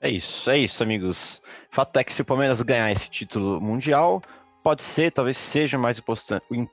É 0.00 0.08
isso, 0.08 0.48
é 0.48 0.56
isso, 0.56 0.82
amigos. 0.82 1.42
Fato 1.70 1.98
é 1.98 2.04
que 2.04 2.14
se 2.14 2.22
o 2.22 2.24
Palmeiras 2.24 2.62
ganhar 2.62 2.90
esse 2.90 3.10
título 3.10 3.60
mundial, 3.60 4.22
pode 4.62 4.82
ser, 4.82 5.10
talvez 5.10 5.36
seja 5.36 5.78
mais, 5.78 6.02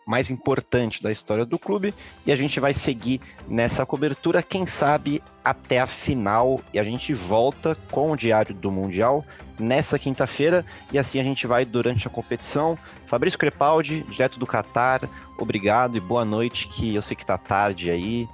mais 0.05 0.29
importante 0.29 1.01
da 1.01 1.11
história 1.11 1.45
do 1.45 1.57
clube, 1.57 1.93
e 2.25 2.31
a 2.31 2.35
gente 2.35 2.59
vai 2.59 2.73
seguir 2.73 3.21
nessa 3.47 3.85
cobertura, 3.85 4.43
quem 4.43 4.65
sabe 4.65 5.23
até 5.43 5.79
a 5.79 5.87
final, 5.87 6.61
e 6.73 6.79
a 6.79 6.83
gente 6.83 7.13
volta 7.13 7.75
com 7.89 8.11
o 8.11 8.17
Diário 8.17 8.53
do 8.53 8.71
Mundial 8.71 9.25
nessa 9.57 9.97
quinta-feira, 9.97 10.65
e 10.91 10.99
assim 10.99 11.19
a 11.19 11.23
gente 11.23 11.47
vai 11.47 11.65
durante 11.65 12.07
a 12.07 12.11
competição. 12.11 12.77
Fabrício 13.07 13.39
Crepaldi, 13.39 14.03
direto 14.09 14.37
do 14.37 14.45
Catar, 14.45 15.01
obrigado 15.37 15.97
e 15.97 15.99
boa 15.99 16.25
noite, 16.25 16.67
que 16.67 16.93
eu 16.93 17.01
sei 17.01 17.15
que 17.15 17.25
tá 17.25 17.37
tarde 17.37 17.89
aí, 17.89 18.27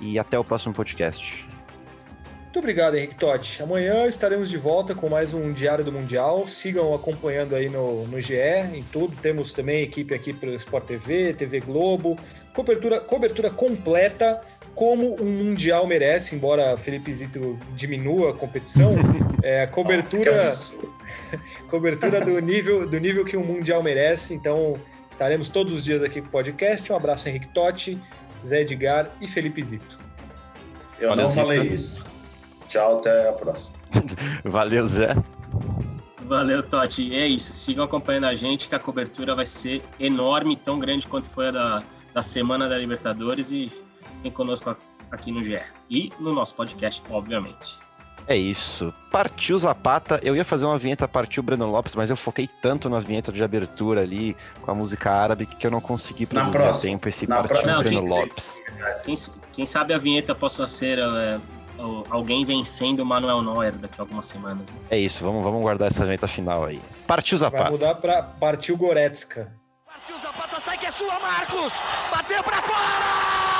e 0.00 0.18
até 0.18 0.38
o 0.38 0.44
próximo 0.44 0.72
podcast. 0.72 1.46
Muito 2.50 2.58
obrigado, 2.58 2.96
Henrique 2.96 3.14
Totti. 3.14 3.62
Amanhã 3.62 4.06
estaremos 4.08 4.50
de 4.50 4.58
volta 4.58 4.92
com 4.92 5.08
mais 5.08 5.32
um 5.32 5.52
Diário 5.52 5.84
do 5.84 5.92
Mundial. 5.92 6.48
Sigam 6.48 6.92
acompanhando 6.92 7.54
aí 7.54 7.68
no, 7.68 8.08
no 8.08 8.20
GE, 8.20 8.34
em 8.74 8.82
tudo. 8.90 9.16
Temos 9.22 9.52
também 9.52 9.84
equipe 9.84 10.12
aqui 10.12 10.32
para 10.32 10.50
o 10.50 10.54
Sport 10.56 10.84
TV, 10.84 11.32
TV 11.32 11.60
Globo. 11.60 12.18
Cobertura, 12.52 12.98
cobertura 12.98 13.50
completa, 13.50 14.42
como 14.74 15.14
um 15.22 15.30
Mundial 15.30 15.86
merece, 15.86 16.34
embora 16.34 16.76
Felipe 16.76 17.14
Zito 17.14 17.56
diminua 17.76 18.30
a 18.30 18.34
competição. 18.34 18.94
É, 19.42 19.66
cobertura 19.66 20.52
cobertura 21.70 22.20
do 22.22 22.38
nível, 22.40 22.86
do 22.86 23.00
nível 23.00 23.24
que 23.24 23.38
um 23.38 23.44
Mundial 23.44 23.82
merece. 23.82 24.34
Então, 24.34 24.74
estaremos 25.10 25.48
todos 25.48 25.72
os 25.72 25.82
dias 25.82 26.02
aqui 26.02 26.20
com 26.20 26.26
o 26.26 26.30
podcast. 26.30 26.92
Um 26.92 26.96
abraço, 26.96 27.26
Henrique 27.26 27.48
Totti, 27.48 27.98
Zé 28.44 28.60
Edgar 28.60 29.08
e 29.18 29.26
Felipe 29.26 29.64
Zito. 29.64 29.98
Eu 30.98 31.08
Valeu, 31.10 31.24
não 31.24 31.30
falei 31.32 31.62
Zito. 31.62 31.74
isso. 31.74 32.09
Tchau, 32.70 32.98
até 32.98 33.28
a 33.28 33.32
próxima. 33.32 33.76
Valeu, 34.44 34.86
Zé. 34.86 35.16
Valeu, 36.22 36.62
Totti. 36.62 37.02
E 37.02 37.16
é 37.16 37.26
isso. 37.26 37.52
Sigam 37.52 37.84
acompanhando 37.84 38.26
a 38.26 38.34
gente, 38.36 38.68
que 38.68 38.74
a 38.74 38.78
cobertura 38.78 39.34
vai 39.34 39.44
ser 39.46 39.82
enorme, 39.98 40.56
tão 40.56 40.78
grande 40.78 41.06
quanto 41.08 41.28
foi 41.28 41.48
a 41.48 41.50
da, 41.50 41.82
da 42.14 42.22
Semana 42.22 42.68
da 42.68 42.78
Libertadores. 42.78 43.50
E 43.50 43.72
vem 44.22 44.30
conosco 44.30 44.76
aqui 45.10 45.32
no 45.32 45.40
GR. 45.42 45.64
E 45.90 46.12
no 46.20 46.32
nosso 46.32 46.54
podcast, 46.54 47.02
obviamente. 47.10 47.76
É 48.28 48.36
isso. 48.36 48.94
Partiu 49.10 49.58
Zapata. 49.58 50.20
Eu 50.22 50.36
ia 50.36 50.44
fazer 50.44 50.64
uma 50.64 50.78
vinheta 50.78 51.08
Partiu 51.08 51.42
Breno 51.42 51.68
Lopes, 51.68 51.96
mas 51.96 52.10
eu 52.10 52.16
foquei 52.16 52.48
tanto 52.62 52.88
na 52.88 53.00
vinheta 53.00 53.32
de 53.32 53.42
abertura 53.42 54.02
ali, 54.02 54.36
com 54.62 54.70
a 54.70 54.74
música 54.74 55.10
árabe, 55.10 55.46
que 55.46 55.66
eu 55.66 55.70
não 55.72 55.80
consegui 55.80 56.26
produzir 56.26 56.58
a 56.58 56.72
tempo 56.74 57.08
esse 57.08 57.26
Na 57.26 57.38
Partiu 57.38 57.56
próxima. 57.56 57.78
Breno 57.82 58.02
Não, 58.02 58.08
Lopes. 58.08 58.62
Quem, 59.04 59.16
quem 59.52 59.66
sabe 59.66 59.92
a 59.94 59.98
vinheta 59.98 60.32
possa 60.36 60.64
ser 60.68 60.98
é, 61.00 61.38
o- 61.38 61.40
alguém 62.10 62.44
vencendo 62.44 63.00
o 63.00 63.06
Manuel 63.06 63.42
Neuer 63.42 63.72
daqui 63.72 64.00
a 64.00 64.02
algumas 64.02 64.26
semanas. 64.26 64.68
né? 64.70 64.78
É 64.90 64.98
isso, 64.98 65.24
vamos, 65.24 65.42
vamos 65.42 65.60
guardar 65.62 65.88
essa 65.88 66.04
vinheta 66.04 66.28
final 66.28 66.64
aí. 66.64 66.80
Partiu 67.06 67.38
Vai 67.38 67.50
Zapata. 67.50 67.70
mudar 67.70 67.94
para 67.96 68.22
partiu 68.22 68.76
Goretzka. 68.76 69.52
Partiu 69.86 70.18
Zapata, 70.18 70.58
sai 70.60 70.78
que 70.78 70.86
é 70.86 70.90
sua, 70.90 71.18
Marcos! 71.20 71.80
Bateu 72.10 72.42
pra 72.42 72.56
fora! 72.62 73.59